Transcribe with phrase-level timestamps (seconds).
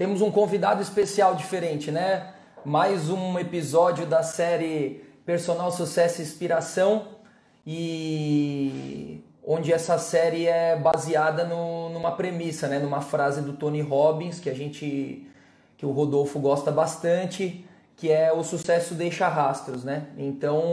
[0.00, 2.32] temos um convidado especial diferente, né?
[2.64, 7.08] Mais um episódio da série Personal Sucesso e Inspiração
[7.66, 12.78] e onde essa série é baseada no, numa premissa, né?
[12.78, 15.26] Numa frase do Tony Robbins que a gente
[15.76, 17.62] que o Rodolfo gosta bastante,
[17.94, 20.06] que é o sucesso deixa rastros, né?
[20.16, 20.64] Então,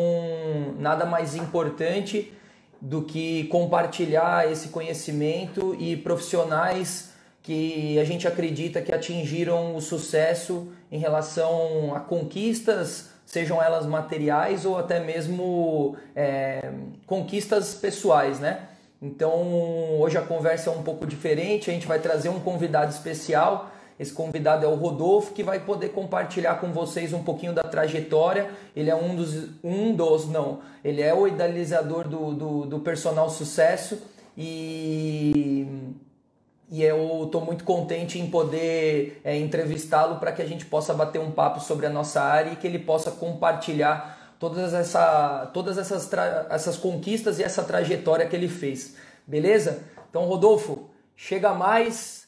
[0.80, 2.32] nada mais importante
[2.80, 7.17] do que compartilhar esse conhecimento e profissionais
[7.48, 14.66] que a gente acredita que atingiram o sucesso em relação a conquistas, sejam elas materiais
[14.66, 16.74] ou até mesmo é,
[17.06, 18.68] conquistas pessoais, né?
[19.02, 23.72] Então hoje a conversa é um pouco diferente, a gente vai trazer um convidado especial.
[23.98, 28.50] Esse convidado é o Rodolfo, que vai poder compartilhar com vocês um pouquinho da trajetória.
[28.76, 33.30] Ele é um dos, um dos não, ele é o idealizador do, do, do personal
[33.30, 34.02] sucesso
[34.38, 35.96] e
[36.70, 41.20] e eu estou muito contente em poder é, entrevistá-lo para que a gente possa bater
[41.20, 46.10] um papo sobre a nossa área e que ele possa compartilhar todas, essa, todas essas,
[46.50, 48.98] essas conquistas e essa trajetória que ele fez.
[49.26, 49.84] Beleza?
[50.10, 52.28] Então, Rodolfo, chega mais.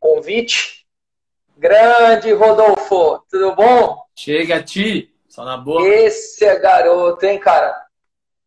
[0.00, 0.75] Convite
[1.56, 4.02] Grande Rodolfo, tudo bom?
[4.14, 5.88] Chega a ti, só na boa.
[5.88, 7.74] Esse é garoto, hein, cara?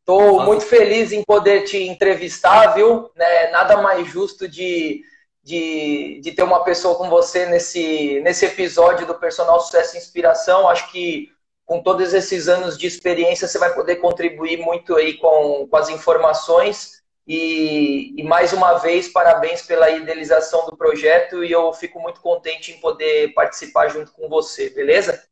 [0.06, 0.46] Tô Nossa.
[0.46, 3.10] muito feliz em poder te entrevistar, viu?
[3.16, 5.04] Né, nada mais justo de,
[5.44, 10.70] de, de ter uma pessoa com você nesse, nesse episódio do Personal Sucesso e Inspiração.
[10.70, 11.32] Acho que
[11.66, 15.90] com todos esses anos de experiência você vai poder contribuir muito aí com, com as
[15.90, 16.99] informações
[17.32, 22.72] e, e, mais uma vez, parabéns pela idealização do projeto e eu fico muito contente
[22.72, 25.24] em poder participar junto com você, beleza?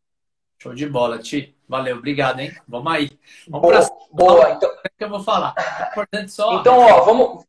[0.59, 1.58] Show de bola, Ti.
[1.67, 2.56] Valeu, obrigado, hein?
[2.67, 3.20] Vamos aí.
[3.48, 3.98] Vamos boa, pra...
[4.12, 4.50] boa.
[4.52, 4.70] Então...
[4.70, 5.56] O que eu vou falar?
[5.58, 6.59] É importante só...
[6.59, 7.44] Então, ó, vamos...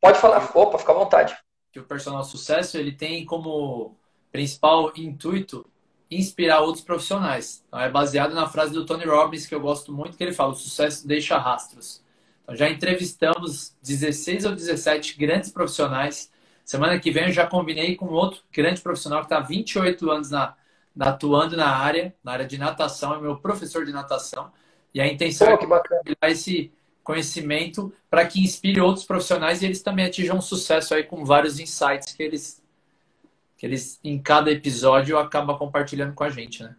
[0.00, 0.48] Pode falar.
[0.54, 1.36] Opa, fica à vontade.
[1.72, 3.98] Que o Personal Sucesso, ele tem como
[4.30, 5.66] principal intuito
[6.08, 7.64] inspirar outros profissionais.
[7.66, 10.52] Então, é baseado na frase do Tony Robbins, que eu gosto muito, que ele fala,
[10.52, 12.00] o sucesso deixa rastros.
[12.54, 16.30] Já entrevistamos 16 ou 17 grandes profissionais.
[16.64, 20.30] Semana que vem eu já combinei com outro grande profissional que está há 28 anos
[20.30, 20.54] na,
[20.94, 24.52] na, atuando na área, na área de natação, é meu professor de natação.
[24.94, 26.72] E a intenção Pô, é compartilhar esse
[27.02, 31.58] conhecimento para que inspire outros profissionais e eles também atinjam um sucesso aí com vários
[31.58, 32.62] insights que eles,
[33.56, 36.76] que eles em cada episódio acabam compartilhando com a gente, né?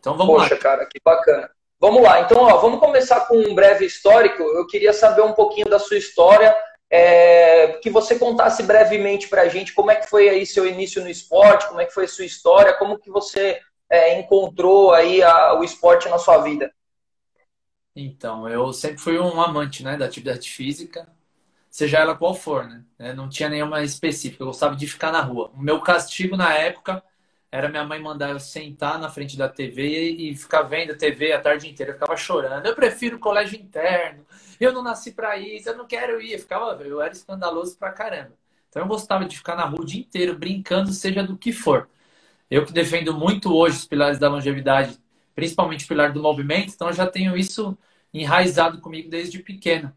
[0.00, 0.48] Então vamos Poxa, lá.
[0.48, 1.50] Poxa, cara, que bacana.
[1.80, 4.42] Vamos lá, então ó, vamos começar com um breve histórico.
[4.42, 6.54] Eu queria saber um pouquinho da sua história,
[6.90, 11.02] é, que você contasse brevemente para a gente como é que foi aí seu início
[11.02, 15.22] no esporte, como é que foi a sua história, como que você é, encontrou aí
[15.22, 16.72] a, o esporte na sua vida.
[17.94, 21.08] Então, eu sempre fui um amante né, da atividade física,
[21.70, 23.12] seja ela qual for, né?
[23.12, 25.50] Não tinha nenhuma específica, eu gostava de ficar na rua.
[25.54, 27.02] O meu castigo na época
[27.50, 31.40] era minha mãe mandar eu sentar na frente da TV e ficar vendo TV a
[31.40, 31.92] tarde inteira.
[31.92, 32.66] Eu ficava chorando.
[32.66, 34.24] Eu prefiro colégio interno.
[34.60, 35.68] Eu não nasci para isso.
[35.68, 36.32] Eu não quero ir.
[36.32, 38.32] Eu, ficava, eu era escandaloso pra caramba.
[38.68, 41.88] Então eu gostava de ficar na rua o dia inteiro brincando, seja do que for.
[42.50, 44.98] Eu que defendo muito hoje os pilares da longevidade,
[45.34, 47.76] principalmente o pilar do movimento, então eu já tenho isso
[48.12, 49.92] enraizado comigo desde pequeno.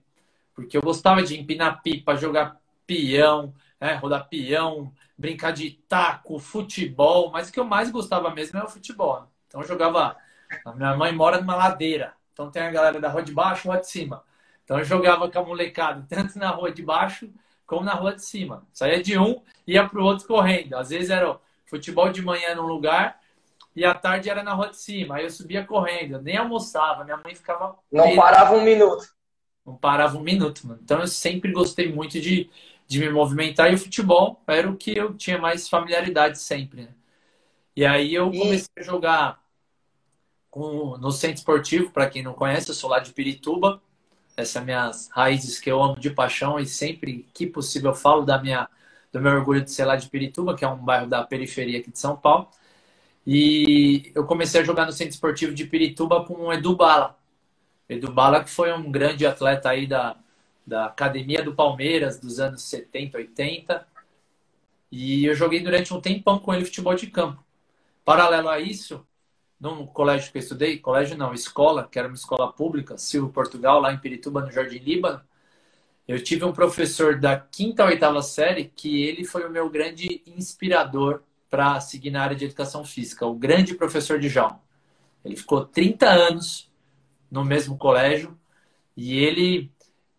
[0.53, 7.31] Porque eu gostava de empinar pipa, jogar peão, né, rodar peão, brincar de taco, futebol,
[7.31, 9.27] mas o que eu mais gostava mesmo era o futebol.
[9.47, 10.17] Então eu jogava.
[10.65, 13.69] A minha mãe mora numa ladeira, então tem a galera da rua de baixo e
[13.69, 14.23] rua de cima.
[14.65, 17.29] Então eu jogava com a molecada, tanto na rua de baixo
[17.65, 18.67] como na rua de cima.
[18.73, 20.75] Saía de um, ia pro outro correndo.
[20.75, 23.21] Às vezes era futebol de manhã num lugar
[23.73, 25.15] e à tarde era na rua de cima.
[25.15, 27.77] Aí eu subia correndo, eu nem almoçava, minha mãe ficava.
[27.89, 29.07] Não parava um minuto.
[29.65, 30.79] Não parava um minuto, mano.
[30.83, 32.49] Então eu sempre gostei muito de,
[32.91, 36.81] de me movimentar e o futebol era o que eu tinha mais familiaridade sempre.
[36.83, 36.89] Né?
[37.73, 39.41] E aí eu comecei a jogar
[40.49, 43.81] com, no centro esportivo, para quem não conhece, eu sou lá de Pirituba.
[44.35, 48.25] Essas são minhas raízes que eu amo de paixão e sempre que possível eu falo
[48.25, 48.67] da minha,
[49.09, 51.91] do meu orgulho de ser lá de Pirituba, que é um bairro da periferia aqui
[51.91, 52.49] de São Paulo.
[53.25, 57.17] E eu comecei a jogar no centro esportivo de Pirituba com o Edu Bala.
[57.87, 60.17] Edu Bala, que foi um grande atleta aí da,
[60.71, 63.85] da academia do Palmeiras dos anos 70, 80.
[64.89, 67.43] E eu joguei durante um tempão com ele futebol de campo.
[68.05, 69.05] Paralelo a isso,
[69.59, 73.81] no colégio que eu estudei, colégio não, escola, que era uma escola pública, Silvio Portugal,
[73.81, 75.21] lá em Pirituba, no Jardim Líbano,
[76.07, 80.23] eu tive um professor da quinta ou oitava série que ele foi o meu grande
[80.25, 84.57] inspirador para seguir na área de educação física, o grande professor de João.
[85.23, 86.71] Ele ficou 30 anos
[87.29, 88.37] no mesmo colégio
[88.95, 89.69] e ele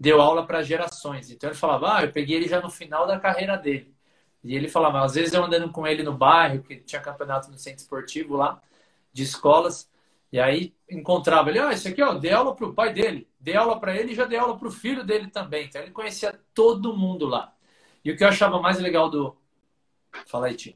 [0.03, 1.31] deu aula para gerações.
[1.31, 3.95] Então ele falava, ah, eu peguei ele já no final da carreira dele.
[4.43, 7.57] E ele falava, às vezes eu andando com ele no bairro, que tinha campeonato no
[7.57, 8.61] centro esportivo lá,
[9.13, 9.89] de escolas,
[10.33, 13.79] e aí encontrava ele, ah, esse aqui, ó, dei aula pro pai dele, dei aula
[13.79, 15.67] para ele e já dei aula pro filho dele também.
[15.67, 17.55] Então ele conhecia todo mundo lá.
[18.05, 19.37] E o que eu achava mais legal do.
[20.27, 20.75] Fala aí, Tim.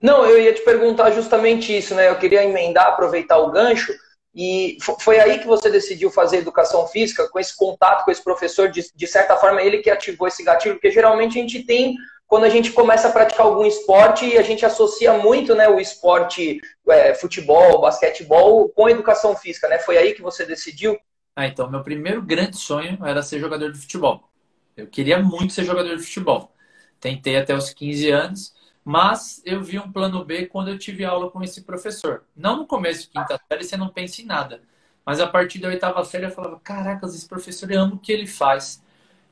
[0.00, 2.08] Não, eu ia te perguntar justamente isso, né?
[2.08, 3.92] Eu queria emendar, aproveitar o gancho.
[4.34, 8.70] E foi aí que você decidiu fazer educação física, com esse contato com esse professor,
[8.70, 11.96] de, de certa forma, ele que ativou esse gatilho, porque geralmente a gente tem
[12.30, 16.60] quando a gente começa a praticar algum esporte, a gente associa muito né, o esporte,
[16.88, 19.80] é, futebol, basquetebol, com educação física, né?
[19.80, 20.96] Foi aí que você decidiu?
[21.34, 24.30] Ah, então, meu primeiro grande sonho era ser jogador de futebol.
[24.76, 26.54] Eu queria muito ser jogador de futebol.
[27.00, 28.54] Tentei até os 15 anos,
[28.84, 32.24] mas eu vi um plano B quando eu tive aula com esse professor.
[32.36, 34.62] Não no começo de quinta série, você não pensa em nada.
[35.04, 38.12] Mas a partir da oitava série eu falava, caracas, esse professor, eu amo o que
[38.12, 38.82] ele faz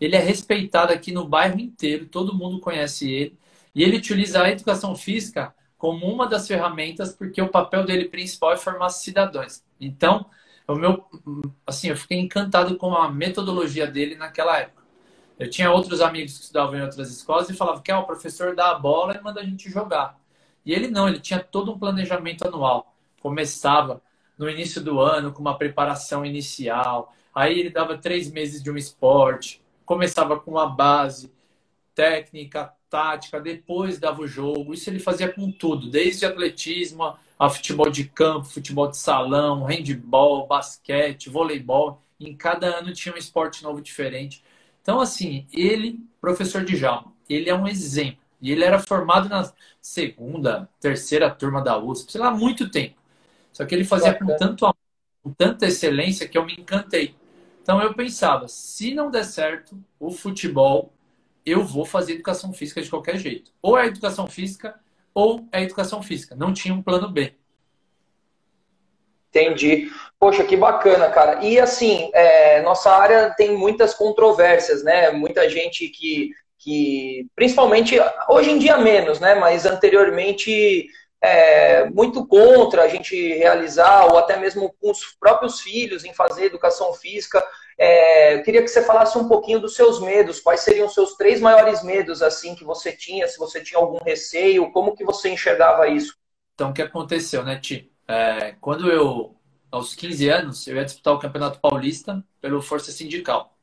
[0.01, 3.39] ele é respeitado aqui no bairro inteiro, todo mundo conhece ele.
[3.75, 8.53] E ele utiliza a educação física como uma das ferramentas, porque o papel dele principal
[8.53, 9.63] é formar cidadãos.
[9.81, 10.27] Então,
[10.67, 11.05] o meu,
[11.67, 14.78] assim, eu fiquei encantado com a metodologia dele naquela época.
[15.39, 18.57] Eu tinha outros amigos que estudavam em outras escolas e falavam que ah, o professor
[18.57, 20.19] dá a bola e manda a gente jogar.
[20.67, 22.95] E ele não, ele tinha todo um planejamento anual.
[23.21, 24.03] Começava
[24.37, 28.77] no início do ano com uma preparação inicial, aí ele dava três meses de um
[28.77, 31.33] esporte, começava com a base
[31.95, 34.75] técnica, tática, depois dava o jogo.
[34.75, 40.47] Isso ele fazia com tudo, desde atletismo a futebol de campo, futebol de salão, handball,
[40.47, 42.03] basquete, voleibol.
[42.19, 44.43] Em cada ano tinha um esporte novo diferente.
[44.89, 48.25] Então, assim, ele, professor de Jalma, ele é um exemplo.
[48.41, 49.53] E ele era formado na
[49.83, 52.95] segunda, terceira turma da USP, sei lá, há muito tempo.
[53.53, 54.75] Só que ele fazia com tanto
[55.23, 57.15] com tanta excelência que eu me encantei.
[57.61, 60.91] Então eu pensava, se não der certo o futebol,
[61.45, 63.53] eu vou fazer educação física de qualquer jeito.
[63.61, 64.81] Ou é educação física
[65.13, 66.35] ou é educação física.
[66.35, 67.35] Não tinha um plano B.
[69.41, 69.91] Entendi.
[70.19, 71.45] Poxa, que bacana, cara.
[71.45, 75.11] E assim, é, nossa área tem muitas controvérsias, né?
[75.11, 77.97] Muita gente que, que, principalmente,
[78.29, 79.37] hoje em dia menos, né?
[79.37, 80.89] Mas anteriormente
[81.21, 86.47] é, muito contra a gente realizar, ou até mesmo com os próprios filhos em fazer
[86.47, 87.45] educação física.
[87.79, 91.15] É, eu queria que você falasse um pouquinho dos seus medos, quais seriam os seus
[91.15, 95.29] três maiores medos assim que você tinha, se você tinha algum receio, como que você
[95.29, 96.17] enxergava isso?
[96.55, 97.89] Então, o que aconteceu, né, Ti?
[98.09, 99.37] É, quando eu,
[99.71, 103.55] aos 15 anos, eu ia disputar o Campeonato Paulista pelo Força Sindical.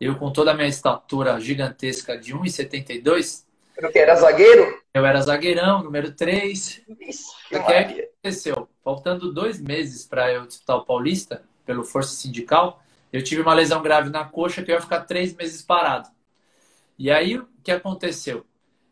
[0.00, 3.44] Eu, com toda a minha estatura gigantesca de 1,72,
[3.80, 4.80] porque era zagueiro?
[4.92, 6.82] Eu era zagueirão, número 3.
[7.00, 8.68] Isso, que o que aconteceu?
[8.84, 13.82] Faltando dois meses para eu disputar o Paulista, pelo Força Sindical, eu tive uma lesão
[13.82, 16.08] grave na coxa que eu ia ficar três meses parado.
[16.98, 18.44] E aí, o que aconteceu?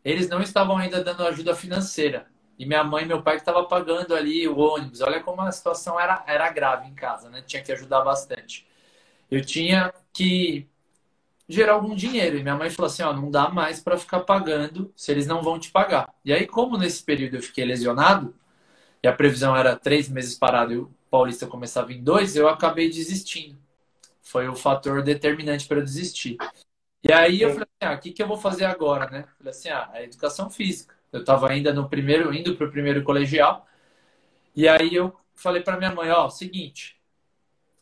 [0.03, 2.27] Eles não estavam ainda dando ajuda financeira.
[2.61, 5.01] E minha mãe e meu pai que estavam pagando ali o ônibus.
[5.01, 7.41] Olha como a situação era, era grave em casa, né?
[7.41, 8.67] Tinha que ajudar bastante.
[9.31, 10.67] Eu tinha que
[11.49, 12.37] gerar algum dinheiro.
[12.37, 15.41] E minha mãe falou assim: ó, não dá mais para ficar pagando se eles não
[15.41, 16.13] vão te pagar.
[16.23, 18.35] E aí, como nesse período eu fiquei lesionado,
[19.01, 22.91] e a previsão era três meses parado e o Paulista começava em dois, eu acabei
[22.91, 23.57] desistindo.
[24.21, 26.37] Foi o fator determinante para eu desistir.
[27.03, 29.25] E aí eu falei assim: ah, o que, que eu vou fazer agora, né?
[29.39, 31.00] Falei assim: ah, a educação física.
[31.11, 33.67] Eu estava ainda no primeiro, indo para o primeiro colegial.
[34.55, 36.99] E aí eu falei para minha mãe: ó, seguinte,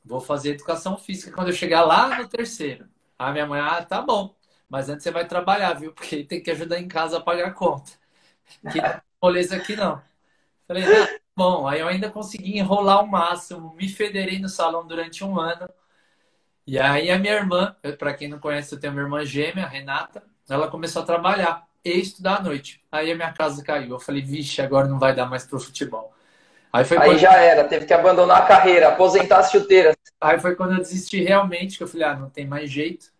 [0.03, 2.87] vou fazer educação física quando eu chegar lá no terceiro.
[3.17, 4.35] A minha mãe, ah, tá bom.
[4.69, 5.93] Mas antes você vai trabalhar, viu?
[5.93, 7.91] Porque tem que ajudar em casa a pagar a conta.
[8.71, 8.79] Que
[9.21, 10.01] moleza aqui não.
[10.67, 11.67] Falei, ah, tá bom.
[11.67, 13.75] Aí eu ainda consegui enrolar o máximo.
[13.75, 15.69] Me federei no salão durante um ano.
[16.65, 19.67] E aí a minha irmã, para quem não conhece, eu tenho uma irmã gêmea, a
[19.67, 20.23] Renata.
[20.47, 22.83] Ela começou a trabalhar e estudar à noite.
[22.91, 23.91] Aí a minha casa caiu.
[23.91, 26.13] Eu falei, vixe, agora não vai dar mais pro futebol.
[26.71, 27.19] Aí, foi aí quando...
[27.19, 29.95] já era, teve que abandonar a carreira, aposentar as chuteiras.
[30.21, 33.11] Aí foi quando eu desisti realmente, que eu falei, ah, não tem mais jeito.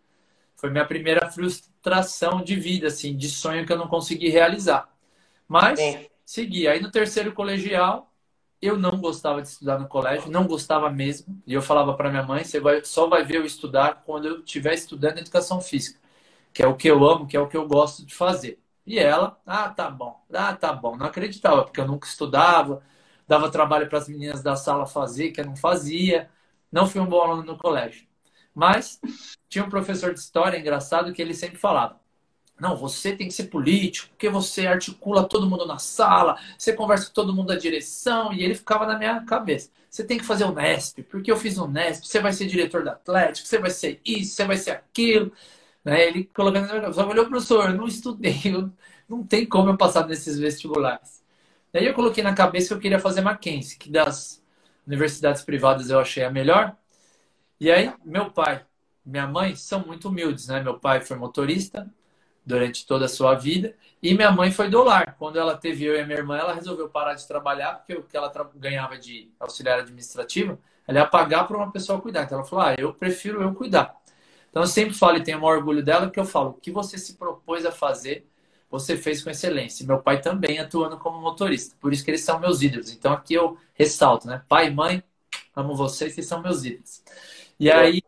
[0.54, 4.88] Foi minha primeira frustração de vida, assim, de sonho que eu não consegui realizar.
[5.48, 6.06] Mas Sim.
[6.24, 6.68] segui.
[6.68, 8.12] Aí no terceiro colegial,
[8.60, 11.40] eu não gostava de estudar no colégio, não gostava mesmo.
[11.46, 14.40] E eu falava para minha mãe, você vai, só vai ver eu estudar quando eu
[14.40, 15.98] estiver estudando educação física,
[16.52, 18.58] que é o que eu amo, que é o que eu gosto de fazer.
[18.86, 20.96] E ela, ah, tá bom, ah, tá bom.
[20.96, 22.82] Não acreditava, porque eu nunca estudava,
[23.26, 26.28] dava trabalho para as meninas da sala fazer, que eu não fazia.
[26.72, 28.06] Não fui um bom aluno no colégio.
[28.54, 29.00] Mas
[29.48, 32.00] tinha um professor de história engraçado que ele sempre falava:
[32.60, 37.06] Não, você tem que ser político, porque você articula todo mundo na sala, você conversa
[37.06, 39.70] com todo mundo da direção, e ele ficava na minha cabeça.
[39.90, 42.84] Você tem que fazer o Nesp, porque eu fiz o Nesp, você vai ser diretor
[42.84, 45.32] da Atlético, você vai ser isso, você vai ser aquilo.
[45.84, 46.06] Né?
[46.06, 48.70] Ele colocando minha cabeça, olha, professor, eu não estudei, eu,
[49.08, 51.22] não tem como eu passar nesses vestibulares.
[51.72, 54.42] Daí eu coloquei na cabeça que eu queria fazer Mackenzie, que das
[54.86, 56.76] universidades privadas eu achei a melhor.
[57.60, 58.64] E aí, meu pai,
[59.04, 60.62] minha mãe são muito humildes, né?
[60.62, 61.88] Meu pai foi motorista,
[62.44, 63.74] durante toda a sua vida.
[64.02, 65.14] E minha mãe foi do lar.
[65.18, 68.16] Quando ela teve eu e minha irmã, ela resolveu parar de trabalhar, porque o que
[68.16, 72.24] ela ganhava de auxiliar administrativo, ela ia pagar para uma pessoa cuidar.
[72.24, 73.94] Então ela falou: ah, eu prefiro eu cuidar.
[74.50, 76.70] Então eu sempre falo e tenho o maior orgulho dela, porque eu falo: o que
[76.70, 78.28] você se propôs a fazer,
[78.70, 79.86] você fez com excelência.
[79.86, 82.92] Meu pai também atuando como motorista, por isso que eles são meus ídolos.
[82.92, 84.42] Então aqui eu ressalto, né?
[84.48, 85.02] Pai e mãe,
[85.54, 87.02] amo vocês, vocês são meus ídolos.
[87.58, 88.02] E aí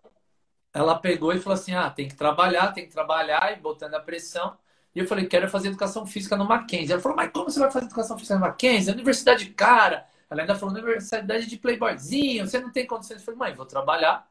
[0.72, 4.00] ela pegou e falou assim: ah, tem que trabalhar, tem que trabalhar, e botando a
[4.00, 4.56] pressão.
[4.94, 6.92] E eu falei: quero fazer educação física no Mackenzie.
[6.92, 8.92] Ela falou: mas como você vai fazer educação física no Mackenzie?
[8.92, 10.06] Universidade cara.
[10.28, 13.20] Ela ainda falou: universidade de playboyzinho, você não tem condições.
[13.20, 14.26] Eu falei: mãe, vou trabalhar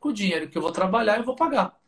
[0.00, 1.78] com o dinheiro que eu vou trabalhar, eu vou pagar.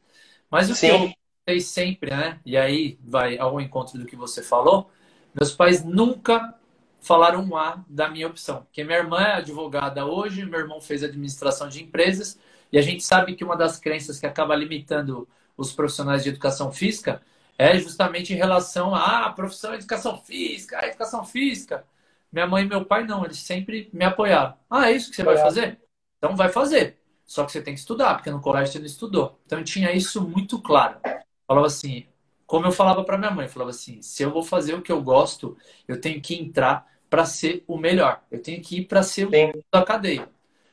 [0.51, 0.87] Mas o Sim.
[0.87, 2.41] que eu fiz sempre, né?
[2.45, 4.91] E aí vai ao encontro do que você falou.
[5.35, 6.55] Meus pais nunca
[7.01, 8.63] falaram um A da minha opção.
[8.63, 12.39] Porque minha irmã é advogada hoje, meu irmão fez administração de empresas.
[12.73, 16.73] E a gente sabe que uma das crenças que acaba limitando os profissionais de educação
[16.73, 17.23] física
[17.59, 21.85] é justamente em relação à ah, profissão de educação física, a educação física.
[22.33, 24.57] Minha mãe e meu pai não, eles sempre me apoiaram.
[24.69, 25.79] Ah, é isso que você vai fazer?
[26.17, 27.00] Então vai fazer.
[27.31, 29.39] Só que você tem que estudar, porque no colégio você não estudou.
[29.47, 30.99] Então eu tinha isso muito claro.
[31.47, 32.05] Falava assim,
[32.45, 35.01] como eu falava para minha mãe, falava assim, se eu vou fazer o que eu
[35.01, 35.57] gosto,
[35.87, 38.21] eu tenho que entrar para ser o melhor.
[38.33, 39.31] Eu tenho que ir para ser o
[39.73, 40.29] da cadeia.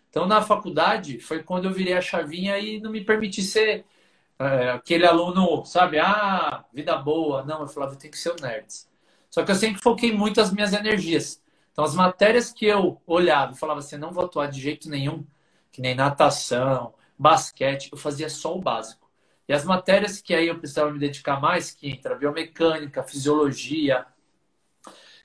[0.10, 3.86] Então, na faculdade, foi quando eu virei a chavinha e não me permiti ser
[4.40, 6.00] é, aquele aluno, sabe?
[6.00, 7.44] Ah, vida boa.
[7.46, 8.90] Não, eu falava, eu tenho que ser o nerds.
[9.30, 11.40] Só que eu sempre foquei muito as minhas energias.
[11.72, 15.24] Então, as matérias que eu olhava e falava assim, não vou atuar de jeito nenhum,
[15.78, 19.08] que nem natação, basquete, eu fazia só o básico.
[19.48, 24.04] E as matérias que aí eu precisava me dedicar mais, que entra biomecânica, fisiologia,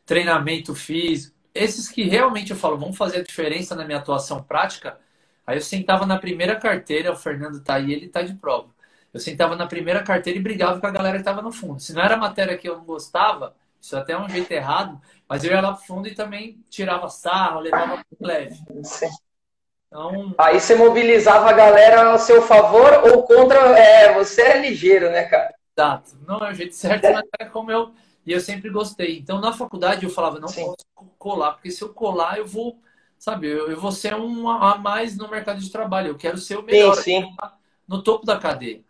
[0.04, 5.00] treinamento físico, esses que realmente eu falo, vão fazer a diferença na minha atuação prática,
[5.47, 8.68] aí eu sentava na primeira carteira, o Fernando tá aí, ele tá de prova.
[9.11, 11.80] Eu sentava na primeira carteira e brigava com a galera que estava no fundo.
[11.80, 15.44] Se não era matéria que eu não gostava, isso até é um jeito errado, mas
[15.44, 18.54] eu ia lá pro fundo e também tirava sarro, levava leve.
[19.93, 20.35] Então...
[20.39, 23.59] Aí você mobilizava a galera ao seu favor ou contra.
[23.79, 25.55] É, você é ligeiro, né, cara?
[25.77, 26.13] Exato.
[26.27, 27.93] Não é o jeito certo, mas é como eu
[28.25, 29.19] e eu sempre gostei.
[29.19, 30.65] Então, na faculdade, eu falava, não Sim.
[30.65, 32.79] posso colar, porque se eu colar, eu vou,
[33.19, 36.09] sabe, eu, eu vou ser um a mais no mercado de trabalho.
[36.09, 37.37] Eu quero ser o melhor sim, sim.
[37.87, 38.81] no topo da cadeia.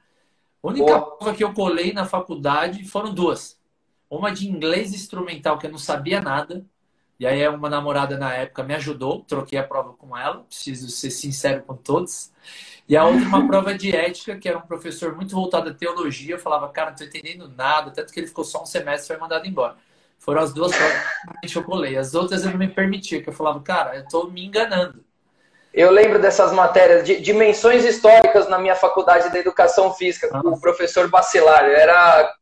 [0.62, 1.16] A única Boa.
[1.16, 3.60] prova que eu colei na faculdade foram duas.
[4.08, 6.64] Uma de inglês instrumental, que eu não sabia nada.
[7.22, 11.08] E aí, uma namorada na época me ajudou, troquei a prova com ela, preciso ser
[11.12, 12.32] sincero com todos.
[12.88, 16.34] E a outra, uma prova de ética, que era um professor muito voltado à teologia.
[16.34, 17.92] Eu falava, cara, não tô entendendo nada.
[17.92, 19.76] Tanto que ele ficou só um semestre e foi mandado embora.
[20.18, 21.00] Foram as duas provas
[21.46, 21.96] que eu colei.
[21.96, 25.04] As outras eu não me permitia, que eu falava, cara, eu tô me enganando.
[25.72, 30.60] Eu lembro dessas matérias, de dimensões históricas na minha faculdade de educação física, com o
[30.60, 31.66] professor Bacelar.
[31.66, 32.34] Era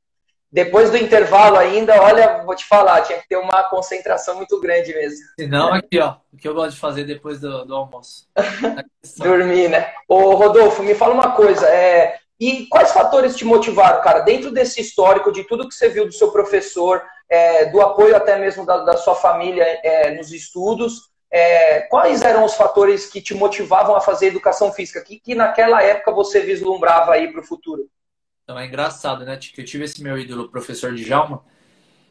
[0.53, 4.93] depois do intervalo ainda, olha, vou te falar, tinha que ter uma concentração muito grande
[4.93, 5.19] mesmo.
[5.39, 8.27] Se não, aqui, ó, o que eu gosto de fazer depois do, do almoço.
[9.19, 9.93] Dormir, né?
[10.09, 14.81] Ô, Rodolfo, me fala uma coisa, é, e quais fatores te motivaram, cara, dentro desse
[14.81, 18.79] histórico de tudo que você viu do seu professor, é, do apoio até mesmo da,
[18.79, 24.01] da sua família é, nos estudos, é, quais eram os fatores que te motivavam a
[24.01, 27.89] fazer educação física, que, que naquela época você vislumbrava aí para o futuro?
[28.51, 29.37] Então é engraçado, né?
[29.37, 31.41] Que eu tive esse meu ídolo, professor Djalma,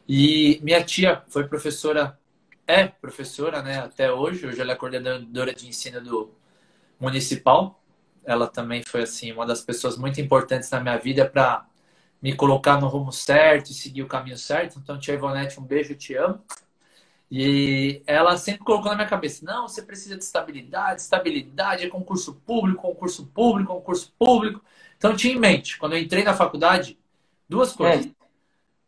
[0.08, 2.18] e minha tia foi professora,
[2.66, 3.78] é professora, né?
[3.80, 6.30] Até hoje, hoje ela é coordenadora de ensino do
[6.98, 7.82] municipal.
[8.24, 11.66] Ela também foi assim uma das pessoas muito importantes na minha vida para
[12.22, 14.78] me colocar no rumo certo e seguir o caminho certo.
[14.78, 16.42] Então, tia Ivonete, um beijo, te amo.
[17.30, 22.34] E ela sempre colocou na minha cabeça: não, você precisa de estabilidade, estabilidade é concurso
[22.46, 24.64] público, concurso público, concurso público.
[25.00, 26.98] Então, tinha em mente, quando eu entrei na faculdade,
[27.48, 28.04] duas coisas.
[28.04, 28.10] É.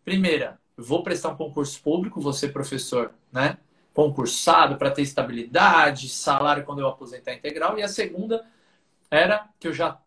[0.05, 3.57] Primeira, vou prestar um concurso público, vou ser professor, né?
[3.95, 7.79] Concursado para ter estabilidade, salário quando eu aposentar integral.
[7.79, 8.45] E a segunda
[9.11, 9.99] era que eu já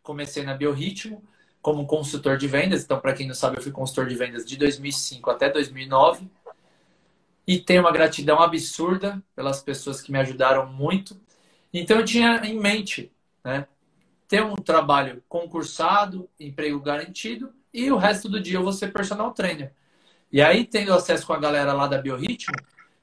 [0.00, 1.24] comecei na Biorritmo
[1.60, 2.84] como consultor de vendas.
[2.84, 6.30] Então, para quem não sabe, eu fui consultor de vendas de 2005 até 2009.
[7.44, 11.20] E tenho uma gratidão absurda pelas pessoas que me ajudaram muito.
[11.74, 13.10] Então, eu tinha em mente,
[13.42, 13.66] né?
[14.28, 19.32] Ter um trabalho concursado, emprego garantido e o resto do dia eu vou ser personal
[19.32, 19.72] trainer.
[20.30, 22.54] E aí, tendo acesso com a galera lá da Biorritmo,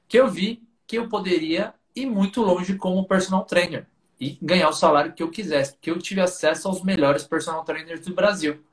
[0.06, 3.86] que eu vi que eu poderia ir muito longe como personal trainer
[4.20, 8.00] e ganhar o salário que eu quisesse, porque eu tive acesso aos melhores personal trainers
[8.00, 8.64] do Brasil.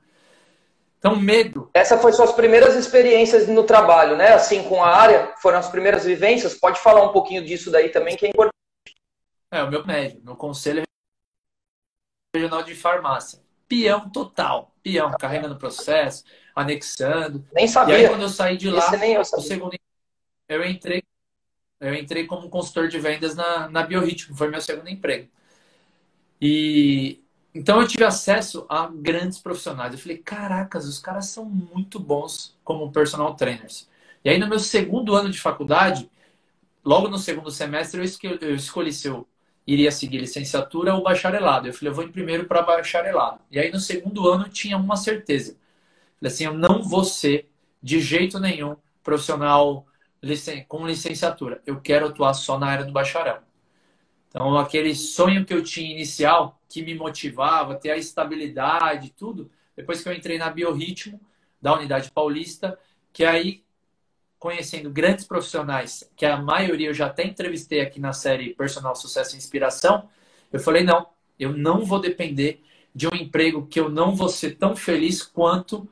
[0.98, 1.68] Então, medo.
[1.74, 4.28] Essa foi suas primeiras experiências no trabalho, né?
[4.28, 6.54] Assim, com a área, foram as primeiras vivências.
[6.54, 8.54] Pode falar um pouquinho disso daí também, que é importante.
[9.50, 10.82] É, o meu médio, meu conselho
[12.34, 13.40] regional de farmácia.
[13.68, 14.74] Peão total.
[14.82, 16.24] Peão, carregando processo,
[16.54, 17.46] anexando.
[17.52, 17.98] Nem sabia.
[17.98, 19.74] E aí, quando eu saí de lá, o segundo
[20.48, 21.02] eu entrei
[21.80, 25.28] eu entrei como consultor de vendas na, na Biorritmo, foi meu segundo emprego.
[26.40, 27.22] E
[27.54, 29.92] então eu tive acesso a grandes profissionais.
[29.92, 33.88] Eu falei, caracas, os caras são muito bons como personal trainers.
[34.24, 36.10] E aí no meu segundo ano de faculdade,
[36.84, 39.28] logo no segundo semestre, eu escolhi, eu escolhi se eu
[39.66, 41.66] iria seguir licenciatura ou bacharelado.
[41.66, 43.40] Eu falei, eu vou em primeiro para bacharelado.
[43.50, 45.56] E aí no segundo ano tinha uma certeza.
[46.20, 47.48] Falei assim, eu não vou ser
[47.82, 49.86] de jeito nenhum profissional
[50.68, 51.60] com licenciatura.
[51.66, 53.42] Eu quero atuar só na área do bacharel.
[54.28, 60.02] Então, aquele sonho que eu tinha inicial, que me motivava, ter a estabilidade, tudo, depois
[60.02, 61.20] que eu entrei na Biorritmo,
[61.60, 62.78] da Unidade Paulista,
[63.12, 63.63] que aí,
[64.44, 69.34] conhecendo grandes profissionais, que a maioria eu já até entrevistei aqui na série Personal Sucesso
[69.34, 70.06] e Inspiração,
[70.52, 71.06] eu falei, não,
[71.40, 72.62] eu não vou depender
[72.94, 75.88] de um emprego que eu não vou ser tão feliz quanto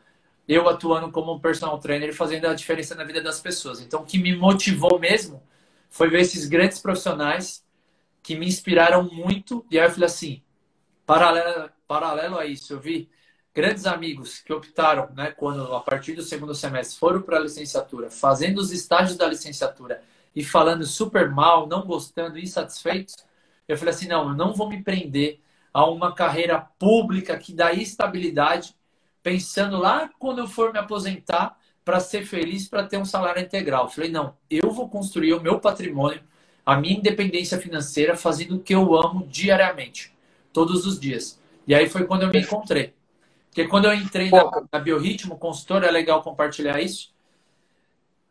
[0.47, 3.81] eu atuando como um personal trainer e fazendo a diferença na vida das pessoas.
[3.81, 5.43] Então, o que me motivou mesmo
[5.89, 7.65] foi ver esses grandes profissionais
[8.23, 9.65] que me inspiraram muito.
[9.71, 10.43] E aí eu falei assim,
[11.07, 13.09] paralelo, paralelo a isso, eu vi
[13.55, 18.11] grandes amigos que optaram, né, quando a partir do segundo semestre foram para a licenciatura,
[18.11, 20.03] fazendo os estágios da licenciatura
[20.35, 23.15] e falando super mal, não gostando, insatisfeitos.
[23.69, 25.41] Eu falei assim, não, eu não vou me prender
[25.73, 28.75] a uma carreira pública que dá estabilidade
[29.23, 33.89] pensando lá quando eu for me aposentar para ser feliz, para ter um salário integral.
[33.89, 36.23] Falei, não, eu vou construir o meu patrimônio,
[36.65, 40.13] a minha independência financeira, fazendo o que eu amo diariamente,
[40.53, 41.41] todos os dias.
[41.67, 42.95] E aí foi quando eu me encontrei.
[43.53, 47.13] Porque quando eu entrei na, na Biorritmo, consultor, é legal compartilhar isso.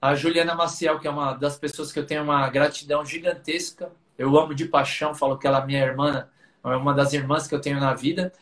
[0.01, 4.35] A Juliana Maciel, que é uma das pessoas que eu tenho uma gratidão gigantesca, eu
[4.35, 6.27] amo de paixão, falo que ela é minha irmã,
[6.63, 8.33] é uma das irmãs que eu tenho na vida.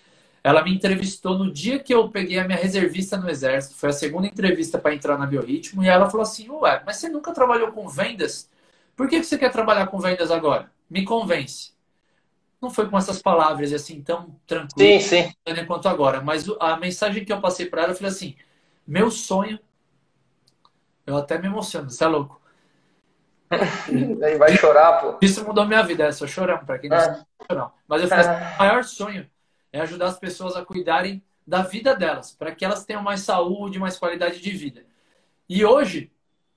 [0.41, 3.75] Ela me entrevistou no dia que eu peguei a minha reservista no Exército.
[3.75, 5.83] Foi a segunda entrevista para entrar na Biorritmo.
[5.83, 8.49] E ela falou assim: Ué, mas você nunca trabalhou com vendas?
[8.95, 10.71] Por que você quer trabalhar com vendas agora?
[10.89, 11.73] Me convence.
[12.61, 15.65] Não foi com essas palavras assim tão tranquilo sim, sim.
[15.65, 16.21] quanto agora.
[16.21, 18.35] Mas a mensagem que eu passei para ela, eu falei assim:
[18.85, 19.59] Meu sonho.
[21.05, 22.39] Eu até me emociono, você é louco.
[24.23, 25.17] Aí vai chorar, pô.
[25.21, 27.01] Isso mudou minha vida, é só chorando, para quem não é.
[27.01, 27.71] sabe, chorão.
[27.87, 29.29] Mas eu falei assim, o maior sonho
[29.73, 33.79] é ajudar as pessoas a cuidarem da vida delas, para que elas tenham mais saúde,
[33.79, 34.85] mais qualidade de vida.
[35.47, 36.11] E hoje,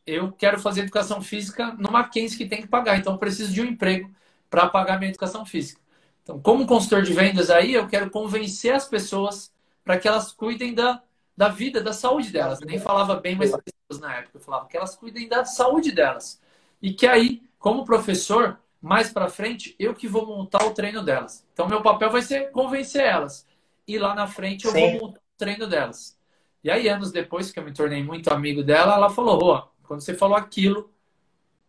[0.06, 3.62] eu quero fazer educação física no Mackenzie que tem que pagar, então eu preciso de
[3.62, 4.10] um emprego
[4.50, 5.80] para pagar minha educação física.
[6.22, 9.52] Então, como consultor de vendas aí, eu quero convencer as pessoas
[9.84, 11.02] para que elas cuidem da,
[11.36, 12.60] da vida, da saúde delas.
[12.60, 15.90] Eu nem falava bem mais pessoas na época, eu falava que elas cuidem da saúde
[15.90, 16.40] delas.
[16.80, 21.46] E que aí, como professor, mais para frente, eu que vou montar o treino delas.
[21.52, 23.46] Então, meu papel vai ser convencer elas.
[23.86, 24.80] E lá na frente eu Sim.
[24.80, 26.16] vou montar o treino delas.
[26.62, 30.00] E aí, anos depois que eu me tornei muito amigo dela, ela falou: Rô, quando
[30.00, 30.92] você falou aquilo,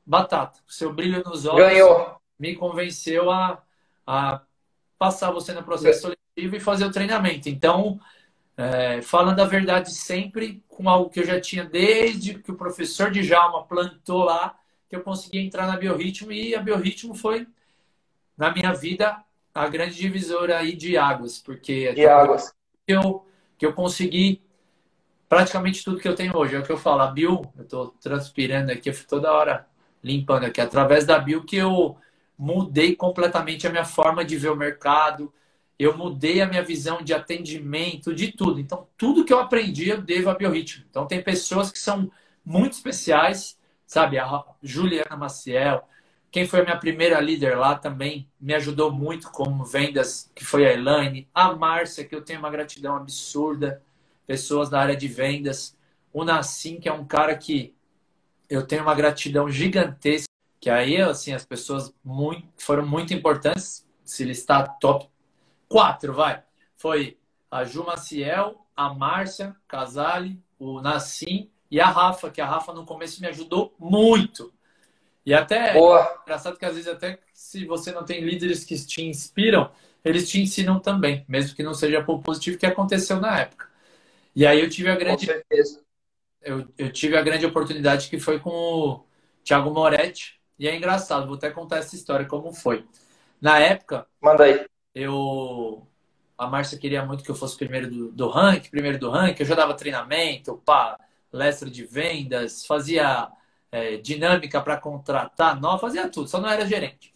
[0.05, 2.17] batata, o seu brilho nos olhos Ganhou.
[2.37, 3.62] me convenceu a,
[4.05, 4.41] a
[4.97, 7.49] passar você no processo seletivo e fazer o treinamento.
[7.49, 7.99] Então,
[8.55, 13.11] é, falando a verdade sempre, com algo que eu já tinha desde que o professor
[13.11, 14.55] de Jalma plantou lá,
[14.89, 17.47] que eu consegui entrar na Biorritmo e a Biorritmo foi,
[18.37, 19.17] na minha vida,
[19.53, 22.53] a grande divisora aí de águas, porque de águas.
[22.85, 23.25] Que eu,
[23.57, 24.41] que eu consegui
[25.27, 26.55] praticamente tudo que eu tenho hoje.
[26.55, 29.67] É o que eu falo, a Bio, eu estou transpirando aqui, eu toda hora
[30.03, 31.97] limpando aqui, através da Bio que eu
[32.37, 35.33] mudei completamente a minha forma de ver o mercado,
[35.77, 38.59] eu mudei a minha visão de atendimento, de tudo.
[38.59, 40.85] Então, tudo que eu aprendi eu devo a Biorritmo.
[40.89, 42.11] Então, tem pessoas que são
[42.45, 44.17] muito especiais, sabe?
[44.17, 45.87] A Juliana Maciel,
[46.33, 50.65] quem foi a minha primeira líder lá também me ajudou muito com vendas, que foi
[50.65, 51.27] a Elaine.
[51.31, 53.83] A Márcia, que eu tenho uma gratidão absurda.
[54.25, 55.77] Pessoas da área de vendas.
[56.11, 57.75] O Nassim, que é um cara que
[58.49, 60.25] eu tenho uma gratidão gigantesca.
[60.63, 63.85] Que aí, assim, as pessoas muito, foram muito importantes.
[64.05, 65.09] Se listar top
[65.67, 66.41] 4, vai.
[66.77, 67.17] Foi
[67.51, 72.85] a Ju Maciel, a Márcia Casale, o Nassim e a Rafa, que a Rafa no
[72.85, 74.53] começo me ajudou muito.
[75.25, 76.21] E até Boa.
[76.23, 79.69] engraçado que às vezes até se você não tem líderes que te inspiram,
[80.01, 83.67] eles te ensinam também, mesmo que não seja por positivo que aconteceu na época.
[84.33, 85.27] E aí eu tive a grande.
[86.41, 89.05] Eu, eu tive a grande oportunidade que foi com o
[89.43, 90.41] Thiago Moretti.
[90.63, 92.85] E é engraçado, vou até contar essa história como foi.
[93.41, 94.07] Na época.
[94.21, 94.65] Manda aí.
[94.95, 95.85] Eu.
[96.37, 99.43] A Márcia queria muito que eu fosse primeiro do, do ranking, primeiro do ranking.
[99.43, 100.97] Eu já dava treinamento, pá,
[101.29, 103.29] palestra de vendas, fazia
[103.73, 107.13] é, dinâmica para contratar, não, fazia tudo, só não era gerente.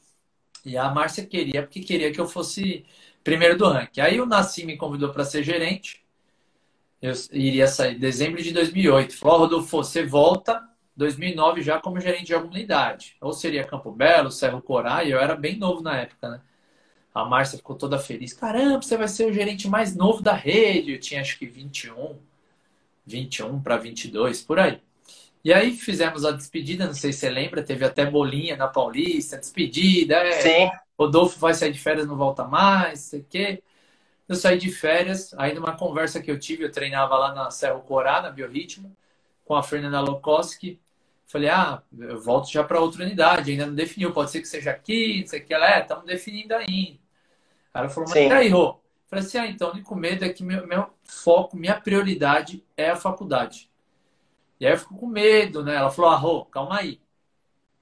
[0.66, 2.86] E a Márcia queria, porque queria que eu fosse
[3.24, 4.02] primeiro do ranking.
[4.02, 6.04] Aí o Nassim me convidou para ser gerente.
[7.02, 9.16] Eu iria sair em dezembro de 2008.
[9.16, 10.67] Falou, Rodolfo, você volta
[10.98, 13.16] 2009 já como gerente de alguma unidade.
[13.22, 16.42] Ou seria Campo Belo, Cerro Corá, e eu era bem novo na época, né?
[17.14, 18.34] A Márcia ficou toda feliz.
[18.34, 20.94] Caramba, você vai ser o gerente mais novo da rede.
[20.94, 22.18] Eu tinha acho que 21,
[23.06, 24.80] 21 para 22, por aí.
[25.44, 29.38] E aí fizemos a despedida, não sei se você lembra, teve até bolinha na Paulista,
[29.38, 30.16] despedida.
[30.16, 30.72] É, Sim.
[30.98, 33.64] Rodolfo vai sair de férias, não volta mais, sei o quê.
[34.28, 37.82] Eu saí de férias, aí numa conversa que eu tive, eu treinava lá na Cerro
[37.82, 38.96] Corá, na Biorritmo,
[39.46, 40.80] com a Fernanda Lokoski.
[41.28, 44.72] Falei, ah, eu volto já para outra unidade, ainda não definiu, pode ser que seja
[44.72, 45.54] aqui, não sei o que.
[45.54, 47.00] Ela, é, estamos definindo ainda.
[47.74, 48.80] Aí ela falou, mas peraí, Rô.
[49.08, 52.90] Falei assim, ah, então, o único medo é que meu, meu foco, minha prioridade é
[52.90, 53.70] a faculdade.
[54.60, 55.76] E aí eu fico com medo, né?
[55.76, 57.02] Ela falou, ah, Rô, calma aí.